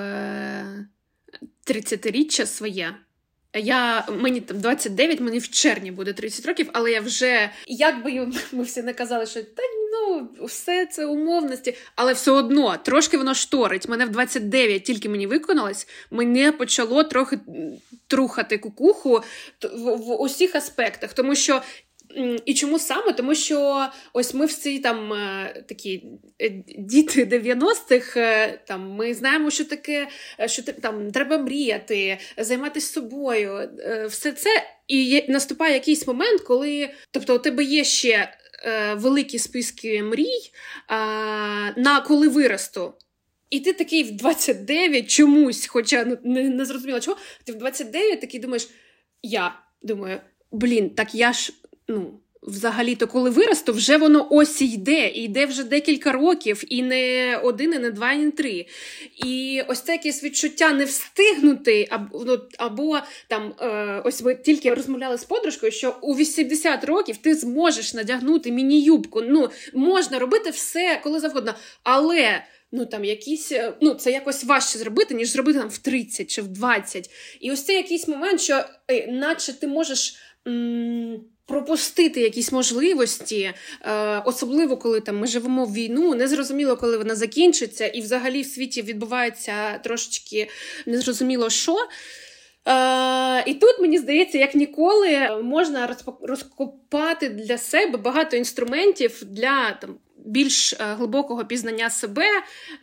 [1.67, 2.95] 30-річчя е, своє.
[3.55, 8.33] Я мені там 29, мені в червні буде 30 років, але я вже як би
[8.53, 13.35] ми всі не казали, що та ну все це умовності, але все одно трошки воно
[13.35, 13.89] шторить.
[13.89, 17.41] Мене в 29 тільки мені виконалось, мене почало трохи
[18.07, 19.23] трухати кукуху
[19.63, 21.63] в, в усіх аспектах, тому що
[22.47, 23.13] і чому саме?
[23.13, 26.05] Тому що ось ми всі там е, такі
[26.43, 30.09] е, діти 90-х, е, там ми знаємо, що таке,
[30.47, 33.71] що там треба мріяти, займатися собою,
[34.09, 34.51] все це.
[34.89, 38.35] І наступає якийсь момент, коли тобто у тебе є ще
[38.97, 40.53] великі списки мрій
[41.77, 42.95] на коли виросту.
[43.51, 48.21] І ти такий в 29 чомусь, хоча ну, не, не зрозуміло чого, ти в 29
[48.21, 48.69] такий думаєш,
[49.23, 50.21] я думаю,
[50.53, 51.53] блін, так я ж
[51.91, 57.37] ну, взагалі-то, коли виросту, вже воно ось йде, і йде вже декілька років, і не
[57.43, 58.67] один, і не два, і не три.
[59.25, 62.99] І ось це якесь відчуття не встигнути, або, ну, або
[63.29, 68.53] там е, ось ми тільки розмовляли з подружкою, що у 80 років ти зможеш надягнути
[68.53, 69.23] міні-юбку.
[69.23, 71.55] Ну, можна робити все коли завгодно.
[71.83, 72.43] Але.
[72.73, 76.43] Ну там якісь, е, ну це якось важче зробити, ніж зробити там в 30 чи
[76.43, 77.11] в 20.
[77.41, 80.15] І ось це якийсь момент, що е, наче ти можеш
[80.49, 87.15] м- пропустити якісь можливості, е, особливо коли там ми живемо в війну, незрозуміло, коли вона
[87.15, 90.49] закінчиться, і взагалі в світі відбувається трошечки
[90.87, 91.77] незрозуміло що.
[92.69, 99.95] Е, І тут, мені здається, як ніколи можна розкопати для себе багато інструментів для там.
[100.27, 102.27] Більш е, глибокого пізнання себе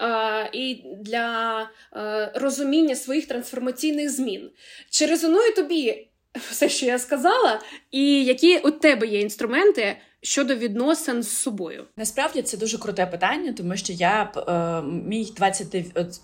[0.01, 1.62] е, і для
[1.95, 4.49] е, розуміння своїх трансформаційних змін.
[4.89, 6.07] Чи резонує тобі
[6.50, 7.62] все, що я сказала,
[7.92, 11.84] і які у тебе є інструменти щодо відносин з собою?
[11.98, 15.76] Насправді це дуже круте питання, тому що я е, мій 20,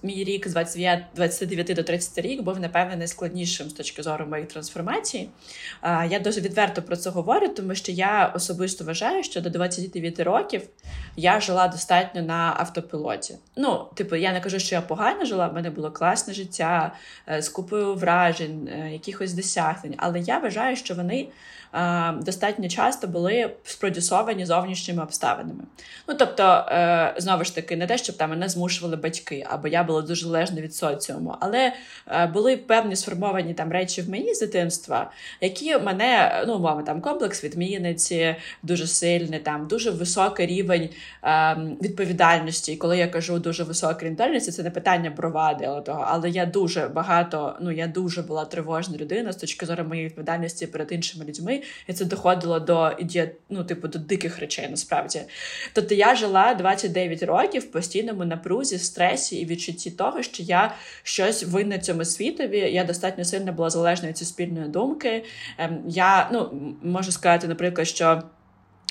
[0.03, 4.47] мій рік з 29, 29 до 30 рік був напевне найскладнішим з точки зору моєї
[4.47, 5.29] трансформації.
[5.83, 10.19] Е, я дуже відверто про це говорю, тому що я особисто вважаю, що до 29
[10.19, 10.61] років
[11.15, 13.35] я жила достатньо на автопілоті.
[13.55, 16.95] Ну, типу, я не кажу, що я погано жила, в мене було класне життя
[17.29, 21.27] е, з купою вражень, е, якихось досягнень, але я вважаю, що вони
[22.21, 25.63] достатньо часто були спродюсовані зовнішніми обставинами.
[26.07, 29.83] Ну тобто, е, знову ж таки, не те, щоб там мене змушували батьки, або я
[29.83, 31.73] була дуже залежна від соціуму, але
[32.07, 37.01] е, були певні сформовані там речі в мені з дитинства, які мене, ну мова там
[37.01, 40.89] комплекс відмінниці, дуже сильний, там дуже високий рівень
[41.23, 42.73] ем, відповідальності.
[42.73, 45.11] І коли я кажу дуже високий відповідальності, це не питання
[45.85, 50.07] того, але я дуже багато, ну я дуже була тривожна людина з точки зору моєї
[50.07, 52.91] відповідальності перед іншими людьми і це доходило до
[53.49, 55.21] ну, типу, до диких речей, насправді.
[55.73, 61.43] Тобто я жила 29 років в постійному напрузі, стресі і відчутті того, що я щось
[61.43, 62.59] винна цьому світові.
[62.59, 65.23] Я достатньо сильно була залежна від суспільної думки.
[65.57, 66.49] Ем, я ну,
[66.83, 68.23] можу сказати, наприклад, що.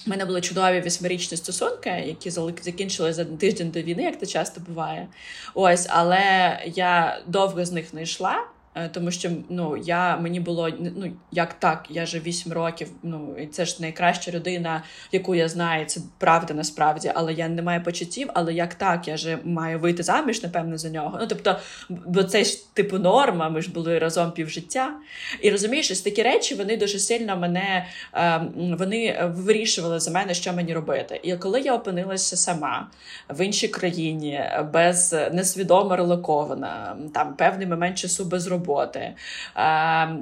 [0.07, 2.31] У мене були чудові восьмирічні стосунки, які
[2.63, 5.09] закінчили за тиждень до війни, як це часто буває.
[5.55, 8.45] Ось, але я довго з них не йшла.
[8.75, 12.89] Е, тому що ну я мені було ну як так, я же 8 років.
[13.03, 14.83] Ну і це ж найкраща людина,
[15.13, 15.87] яку я знаю.
[15.87, 18.29] Це правда насправді, але я не маю почуттів.
[18.35, 21.19] Але як так, я же маю вийти заміж, напевно, за нього.
[21.21, 21.59] Ну тобто,
[21.89, 23.49] бо це ж типу норма.
[23.49, 24.93] Ми ж були разом півжиття.
[25.41, 30.53] І розумієш, ось такі речі вони дуже сильно мене ем, вони вирішували за мене, що
[30.53, 31.21] мені робити.
[31.23, 32.91] І коли я опинилася сама
[33.29, 39.15] в іншій країні, без несвідомо релокована, там певний момент часу без роботи роботи,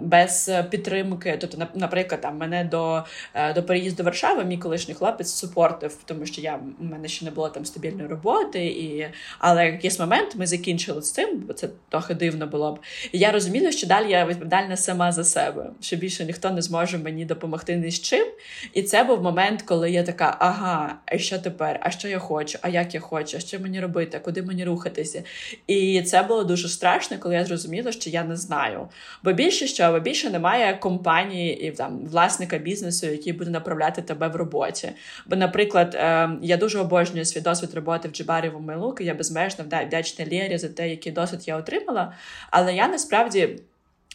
[0.03, 1.39] без підтримки.
[1.41, 6.41] Тобто, наприклад, там мене до е, до переїзду Варшави, мій колишній хлопець супортив, тому що
[6.41, 9.07] я в мене ще не було там стабільної роботи, і
[9.39, 12.79] але якийсь момент ми закінчили з цим, бо це трохи дивно було б.
[13.13, 16.99] І я розуміла, що далі я відповідальна сама за себе, що більше ніхто не зможе
[16.99, 18.27] мені допомогти ні з чим.
[18.73, 21.81] І це був момент, коли я така: ага, а що тепер?
[21.83, 22.59] А що я хочу?
[22.63, 23.37] А як я хочу?
[23.37, 24.21] А що мені робити?
[24.25, 25.23] Куди мені рухатися?
[25.67, 28.89] І це було дуже страшно, коли я зрозуміла, що я не знаю.
[29.25, 34.29] Бо більше що, бо більше немає компанії і там власника бізнесу, який буде направляти тебе
[34.29, 34.93] в роботі.
[35.27, 39.15] Бо, наприклад, е, я дуже обожнюю свій досвід роботи в Джибарі в Майлук, і я
[39.15, 42.13] безмежно вдячна Лєрі за те, який досвід я отримала.
[42.51, 43.59] Але я насправді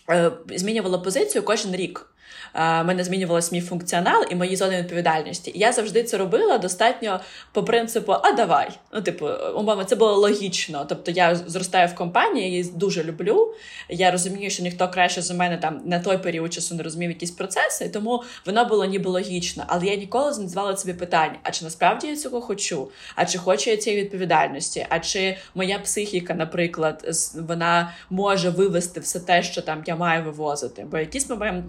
[0.10, 2.15] е, змінювала позицію кожен рік.
[2.56, 5.52] Мене змінювалася мій функціонал і мої зони відповідальності.
[5.56, 7.20] І я завжди це робила достатньо
[7.52, 8.70] по принципу А давай.
[8.94, 10.86] Ну, типу, умовно, це було логічно.
[10.90, 13.54] Тобто я зростаю в компанії, я її дуже люблю.
[13.90, 17.32] Я розумію, що ніхто краще за мене там на той період часу не розумів якісь
[17.32, 19.64] процеси, тому воно було ніби логічно.
[19.68, 22.88] Але я ніколи не задавала собі питання: а чи насправді я цього хочу?
[23.16, 24.86] А чи хочу я цієї відповідальності?
[24.90, 30.86] А чи моя психіка, наприклад, вона може вивести все те, що там я маю вивозити?
[30.92, 31.66] Бо якийсь момент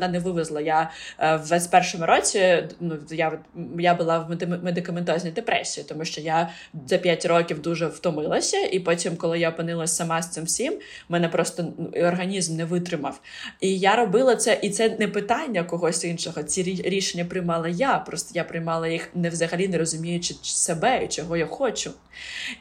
[0.00, 0.60] вона не вивезла.
[0.60, 3.32] Я е, в 21-му році ну, я
[3.78, 4.30] я була в
[4.64, 6.50] медикаментозній депресії, тому що я
[6.86, 10.78] за 5 років дуже втомилася, і потім, коли я опинилася сама з цим всім,
[11.08, 13.20] мене просто ну, організм не витримав.
[13.60, 16.42] І я робила це, і це не питання когось іншого.
[16.42, 17.98] Ці рішення приймала я.
[17.98, 21.90] Просто я приймала їх не взагалі не розуміючи себе і чого я хочу.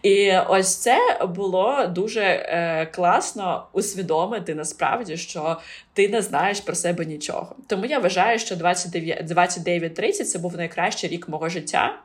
[0.04, 0.98] І ось це
[1.36, 5.58] було дуже е, класно усвідомити насправді, що
[6.00, 7.56] ти не знаєш про себе нічого.
[7.68, 12.00] Тому я вважаю, що 29-30 це був найкращий рік мого життя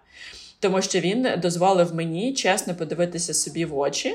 [0.64, 4.14] тому що він дозволив мені чесно подивитися собі в очі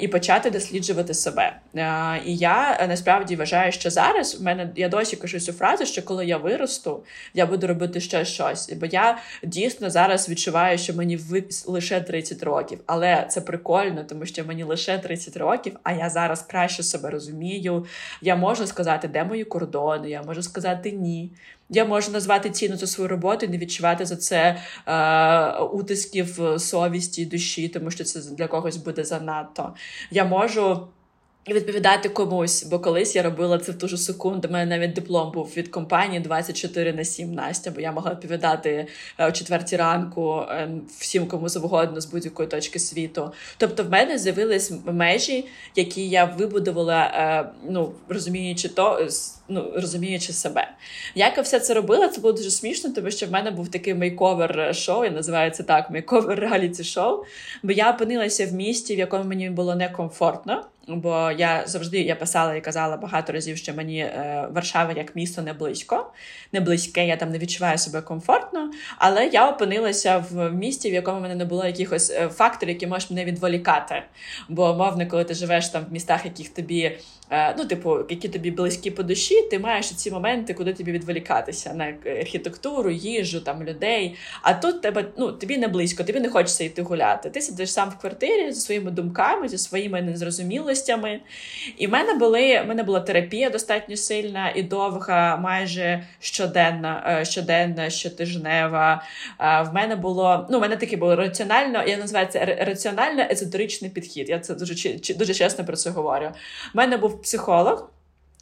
[0.00, 1.56] і почати досліджувати себе.
[1.76, 6.02] Е, і я насправді вважаю, що зараз в мене я досі кажу цю фразу, що
[6.02, 7.04] коли я виросту,
[7.34, 8.72] я буду робити ще щось.
[8.72, 11.18] Бо я дійсно зараз відчуваю, що мені
[11.66, 16.42] лише 30 років, але це прикольно, тому що мені лише 30 років, а я зараз
[16.42, 17.86] краще себе розумію.
[18.22, 21.30] Я можу сказати, де мої кордони, я можу сказати ні.
[21.70, 27.26] Я можу назвати ціну за свою роботу і не відчувати за це е, утисків совісті
[27.26, 29.74] душі, тому що це для когось буде занадто.
[30.10, 30.88] Я можу.
[31.48, 34.48] І відповідати комусь, бо колись я робила це в ту ж секунду.
[34.48, 38.86] У мене навіть диплом був від компанії 24 на 7 Настя, бо я могла відповідати
[39.18, 43.32] е, о четвертій ранку е, всім кому завгодно з будь-якої точки світу.
[43.58, 49.08] Тобто, в мене з'явились межі, які я вибудувала, е, ну розуміючи то
[49.48, 50.68] ну, розуміючи себе.
[51.14, 53.94] Як я все це робила, це було дуже смішно, тому що в мене був такий
[53.94, 57.24] makeover шоу, і називається так makeover реаліті шоу.
[57.62, 60.64] Бо я опинилася в місті, в якому мені було некомфортно.
[60.88, 65.42] Бо я завжди я писала і казала багато разів, що мені е, Варшава як місто
[65.42, 66.12] не близько,
[66.52, 68.70] не близьке, я там не відчуваю себе комфортно.
[68.98, 73.10] Але я опинилася в місті, в якому мене не було якихось е, факторів, які можуть
[73.10, 74.02] мене відволікати.
[74.48, 76.98] Бо, мовно, коли ти живеш там в містах, яких тобі
[77.58, 81.94] ну, типу, які тобі близькі по душі, ти маєш ці моменти, куди тобі відволікатися на
[82.20, 84.16] архітектуру, їжу, там людей.
[84.42, 87.30] А тут тебе ну тобі не близько, тобі не хочеться йти гуляти.
[87.30, 91.20] Ти сидиш сам в квартирі зі своїми думками, зі своїми незрозумілостями.
[91.76, 97.24] І в мене були в мене була терапія достатньо сильна і довга, майже щоденна, е,
[97.24, 99.04] щоденна, щотижнева.
[99.40, 103.90] Е, в мене було ну, в мене таке було раціонально, я називаю це раціонально езотеричний
[103.90, 104.28] підхід.
[104.28, 106.30] Я це дуже дуже чесно про це говорю.
[106.74, 107.90] В мене був психолог.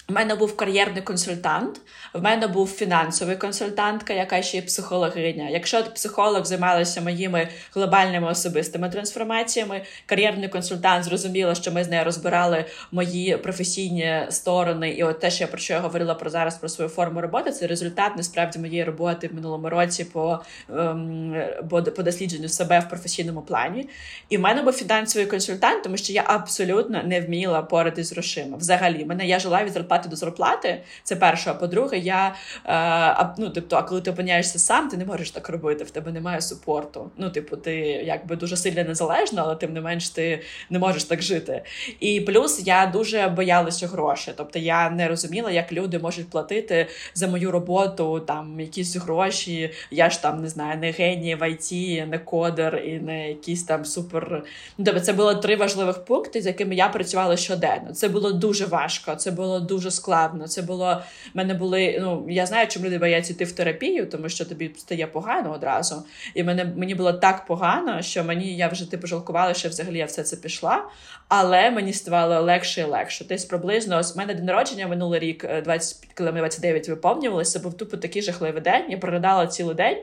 [0.08, 1.80] У мене був кар'єрний консультант,
[2.14, 5.48] в мене був фінансовий консультантка, яка ще є психологиня.
[5.48, 12.64] Якщо психолог займалася моїми глобальними особистими трансформаціями, кар'єрний консультант зрозуміла, що ми з нею розбирали
[12.92, 16.68] мої професійні сторони, і от те, що я про що я говорила про зараз про
[16.68, 20.38] свою форму роботи, це результат насправді моєї роботи в минулому році по
[20.70, 23.88] ем, по дослідженню себе в професійному плані.
[24.28, 28.56] І в мене був фінансовий консультант, тому що я абсолютно не вміла поратись з грошима.
[28.56, 30.82] Взагалі, мене я жила від зарплати зарплати до зарплати.
[31.02, 31.50] Це перше.
[31.50, 32.34] А по-друге, я
[32.66, 35.84] е, ну, тобто, а коли ти опиняєшся сам, ти не можеш так робити.
[35.84, 37.10] В тебе немає супорту.
[37.16, 41.22] Ну, типу, ти якби дуже сильно незалежна, але тим не менш ти не можеш так
[41.22, 41.62] жити.
[42.00, 44.34] І плюс я дуже боялася грошей.
[44.36, 49.70] Тобто я не розуміла, як люди можуть платити за мою роботу там якісь гроші.
[49.90, 51.70] Я ж там не знаю, не геній в ІТ,
[52.08, 54.44] не кодер і не якийсь там супер.
[54.78, 57.92] Ну, тобто це було три важливих пункти, з якими я працювала щоденно.
[57.92, 60.48] Це було дуже важко, це було дуже складно.
[60.48, 61.02] Це було
[61.34, 61.98] в мене були.
[62.00, 66.04] Ну я знаю, чому люди бояться йти в терапію, тому що тобі стає погано одразу.
[66.34, 70.04] І мене мені було так погано, що мені я вже типу жалкувала, що взагалі я
[70.04, 70.84] все це пішла.
[71.28, 73.24] Але мені ставало легше і легше.
[73.24, 77.74] Десь приблизно ось мене день народження минулий рік, 20, е, коли ми 29 виповнювалися, був
[77.74, 78.84] тупо такий жахливий день.
[78.88, 79.98] Я проридала цілий день.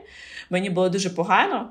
[0.50, 1.68] Мені було дуже погано.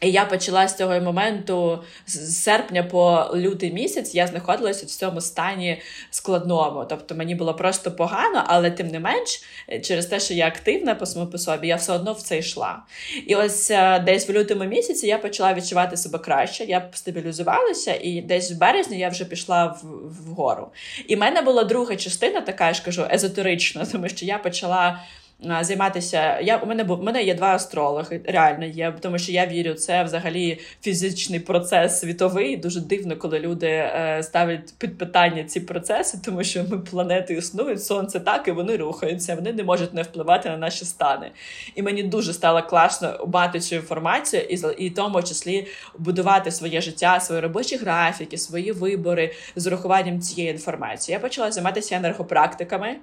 [0.00, 5.20] І я почала з цього моменту з серпня по лютий місяць я знаходилася в цьому
[5.20, 5.80] стані
[6.10, 6.84] складному.
[6.88, 9.42] Тобто мені було просто погано, але тим не менш,
[9.82, 12.82] через те, що я активна по самому по собі, я все одно в це йшла.
[13.26, 18.20] І ось е, десь в лютому місяці я почала відчувати себе краще, я стабілізувалася, і
[18.20, 19.86] десь в березні я вже пішла в,
[20.28, 20.68] вгору.
[21.08, 25.00] І в мене була друга частина, така я ж кажу, езотерична, тому що я почала
[25.40, 26.40] займатися.
[26.40, 29.74] Я у мене був у мене є два астрологи, реально є, тому що я вірю,
[29.74, 32.56] це взагалі фізичний процес світовий.
[32.56, 37.84] Дуже дивно, коли люди е, ставлять під питання ці процеси, тому що ми планети існують,
[37.84, 39.34] сонце так і вони рухаються.
[39.34, 41.30] Вони не можуть не впливати на наші стани.
[41.74, 45.66] І мені дуже стало класно мати цю інформацію, і і в тому числі
[45.98, 51.14] будувати своє життя, свої робочі графіки, свої вибори з урахуванням цієї інформації.
[51.14, 52.96] Я почала займатися енергопрактиками,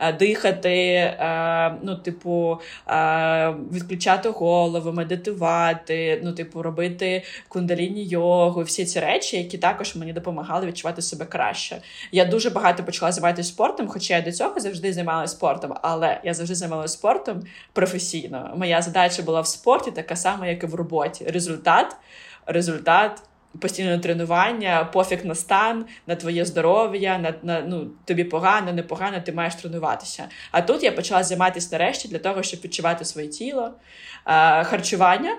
[0.00, 1.14] е, дихати.
[1.78, 2.60] Е, ну, типу,
[3.72, 10.66] відключати голову, медитувати, ну, типу, робити кундаліні йогу, всі ці речі, які також мені допомагали
[10.66, 11.80] відчувати себе краще.
[12.12, 16.34] Я дуже багато почала займатися спортом, хоча я до цього завжди займалася спортом, але я
[16.34, 18.54] завжди займалася спортом професійно.
[18.56, 21.24] Моя задача була в спорті така сама, як і в роботі.
[21.28, 21.96] Результат,
[22.46, 23.22] результат
[23.60, 29.32] постійне тренування, пофіг на стан, на твоє здоров'я, на, на ну тобі погано, непогано, ти
[29.32, 30.28] маєш тренуватися.
[30.50, 33.72] А тут я почала займатися нарешті для того, щоб відчувати своє тіло,
[34.64, 35.36] харчування.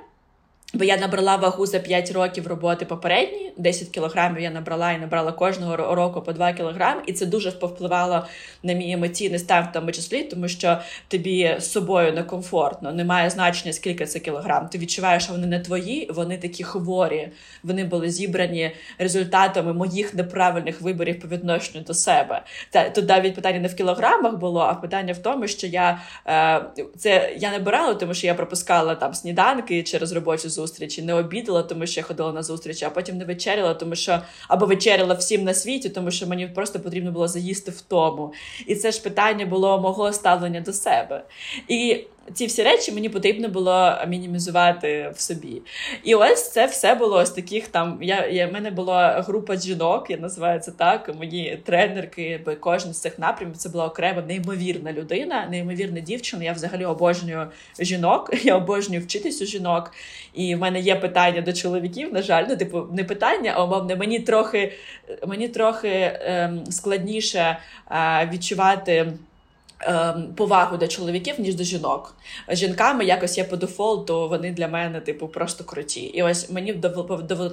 [0.73, 5.31] Бо я набрала вагу за 5 років роботи попередні, 10 кілограмів я набрала і набрала
[5.31, 8.25] кожного року по 2 кілограми, і це дуже повпливало
[8.63, 13.73] на мій емоційний стан в тому числі, тому що тобі з собою некомфортно, немає значення,
[13.73, 14.67] скільки це кілограм.
[14.67, 17.29] Ти відчуваєш, що вони не твої, вони такі хворі.
[17.63, 22.41] Вони були зібрані результатами моїх неправильних виборів по відношенню до себе.
[22.69, 26.61] Та тут навіть питання не в кілограмах було, а питання в тому, що я е,
[26.97, 31.87] це я набирала, тому що я пропускала там сніданки через робочу зустрічі, не обідала, тому
[31.87, 35.53] що я ходила на зустрічі, а потім не вечеряла, тому що або вечеряла всім на
[35.53, 38.33] світі, тому що мені просто потрібно було заїсти в тому.
[38.67, 41.23] І це ж питання було мого ставлення до себе.
[41.67, 45.61] І ці всі речі мені потрібно було мінімізувати в собі.
[46.03, 47.97] І ось це все було ось таких там.
[48.01, 51.15] Я, я в мене була група жінок, я називаю це так.
[51.15, 56.43] Мої тренерки, бо кожен з цих напрямів це була окрема неймовірна людина, неймовірна дівчина.
[56.43, 57.47] Я взагалі обожнюю
[57.79, 59.91] жінок, я обожнюю вчитись у жінок.
[60.33, 62.13] І в мене є питання до чоловіків.
[62.13, 64.73] На жаль, ну типу не питання, а умовне мені трохи
[65.27, 67.57] мені трохи ем, складніше
[67.91, 69.13] е, відчувати.
[69.81, 72.15] Ем, повагу до чоловіків, ніж до жінок.
[72.49, 76.01] Жінками якось я по дефолту, вони для мене, типу, просто круті.
[76.01, 76.73] І ось мені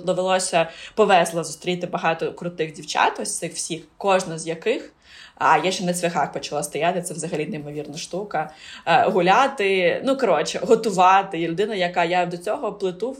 [0.05, 4.93] довелося повезло зустріти багато крутих дівчат, ось цих всіх, кожна з яких.
[5.39, 8.51] А я ще на цвяхах почала стояти, це взагалі неймовірна штука.
[8.87, 11.41] Е, гуляти, ну коротше, готувати.
[11.41, 13.17] І людина, яка я до цього плиту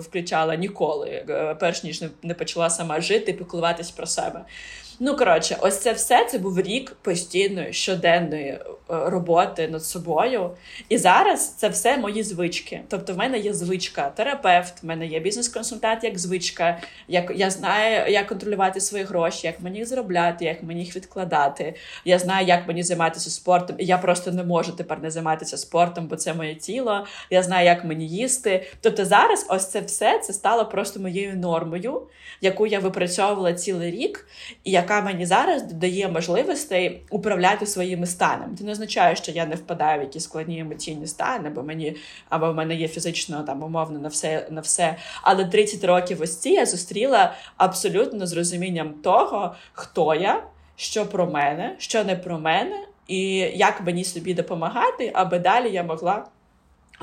[0.00, 4.44] включала ніколи, е, перш ніж не почала сама жити піклуватись про себе.
[5.00, 10.50] Ну, коротше, ось це все це був рік постійної щоденної е, роботи над собою.
[10.88, 12.80] І зараз це все мої звички.
[12.88, 16.78] Тобто, в мене є звичка терапевт, в мене є бізнес-консультант як звичка.
[17.08, 21.74] Як я знаю, як контролювати свої гроші, як мені їх заробляти, як мені їх відкладати.
[22.04, 23.76] Я знаю, як мені займатися спортом.
[23.78, 27.06] І я просто не можу тепер не займатися спортом, бо це моє тіло.
[27.30, 28.66] Я знаю, як мені їсти.
[28.80, 32.02] Тобто, зараз ось це все це стало просто моєю нормою,
[32.40, 34.26] яку я випрацьовувала цілий рік.
[34.64, 38.56] І яка мені зараз дає можливостей управляти своїми станами.
[38.58, 41.96] Це не означає, що я не впадаю в якісь складні емоційні стани, або мені
[42.28, 44.96] або в мене є фізично там умовно на все на все.
[45.22, 50.42] Але 30 років ось ці я зустріла абсолютно з розумінням того, хто я,
[50.76, 55.82] що про мене, що не про мене, і як мені собі допомагати, аби далі я
[55.82, 56.26] могла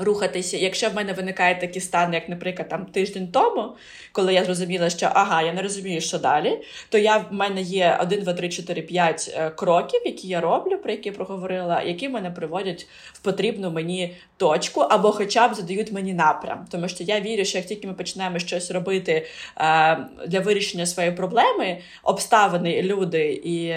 [0.02, 3.76] Рухатися, якщо в мене виникає такі стани, як, наприклад, там тиждень тому,
[4.12, 7.98] коли я зрозуміла, що ага, я не розумію, що далі, то я в мене є
[8.02, 12.30] 1, 2, 3, 4, 5 кроків, які я роблю, про які я проговорила, які мене
[12.30, 16.66] приводять в потрібну мені точку, або хоча б задають мені напрям.
[16.70, 19.26] Тому що я вірю, що як тільки ми почнемо щось робити
[19.56, 23.74] е, для вирішення своєї проблеми, обставини, люди і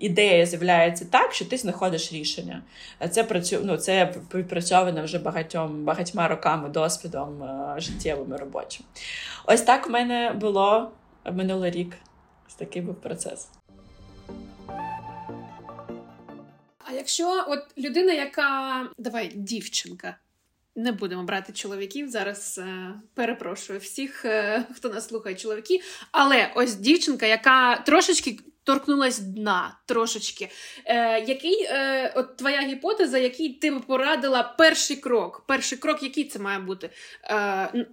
[0.00, 2.62] ідея з'являється так, що ти знаходиш рішення.
[3.10, 3.58] Це працю...
[3.64, 8.86] ну, це відпрацьовано вже багатьом багатьма роками досвідом е, життєвим і робочим.
[9.44, 10.92] Ось так в мене було
[11.32, 11.96] минулий рік.
[12.58, 13.48] Такий був процес.
[16.78, 20.16] А якщо от людина, яка давай дівчинка.
[20.76, 22.58] Не будемо брати чоловіків зараз.
[22.58, 25.80] Е, перепрошую всіх, е, хто нас слухає, чоловіки.
[26.12, 30.48] Але ось дівчинка, яка трошечки торкнулась дна, трошечки.
[30.84, 35.44] Е, Який е, от твоя гіпотеза, який ти б порадила перший крок?
[35.48, 36.90] Перший крок, який це має бути?
[37.24, 37.86] Е,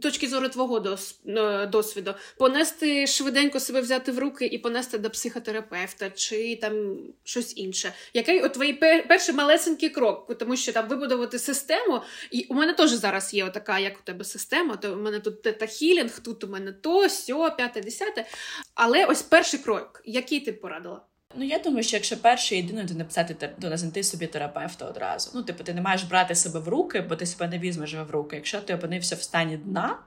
[0.00, 0.96] точки зору твого
[1.26, 7.56] е, досвіду, понести швиденько себе взяти в руки і понести до психотерапевта, чи там щось
[7.56, 7.92] інше.
[8.14, 8.72] Який от твій
[9.08, 13.78] перший малесенький крок, тому що там вибудувати систему, і у мене теж зараз є така,
[13.78, 17.50] як у тебе система, то у мене тут тета хілінг, тут у мене то, сьо,
[17.56, 18.26] п'яте, десяте.
[18.74, 21.02] Але ось перший крок, який ти порадила?
[21.34, 25.30] Ну, я думаю, що якщо перше єдине, то написати до знайти собі терапевта одразу.
[25.34, 28.10] Ну, типу, ти не маєш брати себе в руки, бо ти себе не візьмеш в
[28.10, 28.36] руки.
[28.36, 29.98] Якщо ти опинився в стані дна,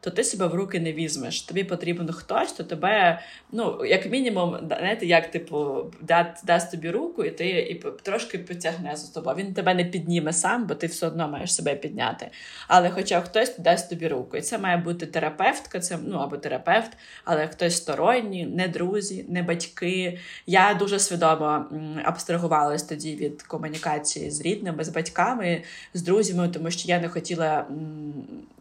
[0.00, 1.42] то ти себе в руки не візьмеш.
[1.42, 3.20] Тобі потрібен хтось, хто тебе,
[3.52, 8.96] ну, як мінімум, знаєте, як типу, дасть, дасть тобі руку, і ти і трошки потягне
[8.96, 9.36] за тобою.
[9.36, 12.30] Він тебе не підніме сам, бо ти все одно маєш себе підняти.
[12.68, 14.36] Але хоча хтось дасть тобі руку.
[14.36, 16.92] І це має бути терапевтка, це ну або терапевт,
[17.24, 20.18] але хтось сторонній, не друзі, не батьки.
[20.46, 21.64] Я дуже свідомо
[22.04, 25.62] абстрагувалась тоді від комунікації з рідними, з батьками,
[25.94, 27.66] з друзями, тому що я не хотіла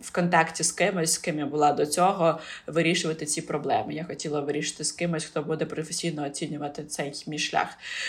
[0.02, 3.94] в контакті з кимось ким я була до цього, вирішувати ці проблеми.
[3.94, 7.68] Я хотіла вирішити з кимось, хто буде професійно оцінювати цей мій шлях.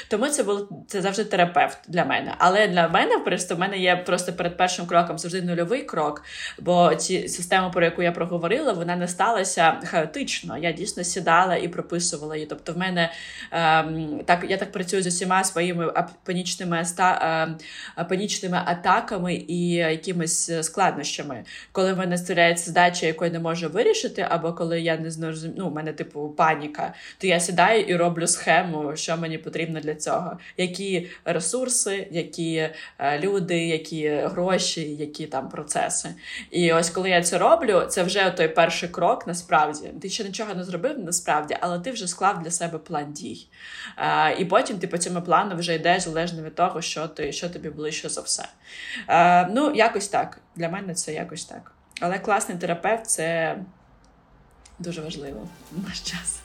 [0.09, 2.35] Тому це був це завжди терапевт для мене.
[2.39, 6.25] Але для мене просто в мене є просто перед першим кроком завжди нульовий крок.
[6.59, 10.59] Бо ці система, про яку я проговорила, вона не сталася хаотично.
[10.59, 12.47] Я дійсно сідала і прописувала її.
[12.47, 13.13] Тобто, в мене
[13.51, 15.93] ем, так я так працюю з усіма своїми
[16.25, 17.57] панічними е,
[18.09, 24.27] панічними атаками і якимись складнощами, коли в мене стріляється здача яку я не можу вирішити,
[24.29, 28.27] або коли я не знаю, ну, у мене типу паніка, то я сідаю і роблю
[28.27, 30.39] схему, що мені потрібно для цього.
[30.57, 36.09] Які ресурси, які е, люди, які гроші, які там процеси.
[36.51, 39.89] І ось коли я це роблю, це вже той перший крок насправді.
[40.03, 43.47] Ти ще нічого не зробив насправді, але ти вже склав для себе план дій.
[43.99, 47.49] Е, і потім ти по цьому плану вже йдеш залежно від того, що ти що
[47.49, 48.49] тобі ближче за все.
[49.09, 50.41] Е, ну, якось так.
[50.57, 51.78] Для мене це якось так.
[52.01, 53.57] Але класний терапевт це
[54.79, 56.41] дуже важливо в наш час.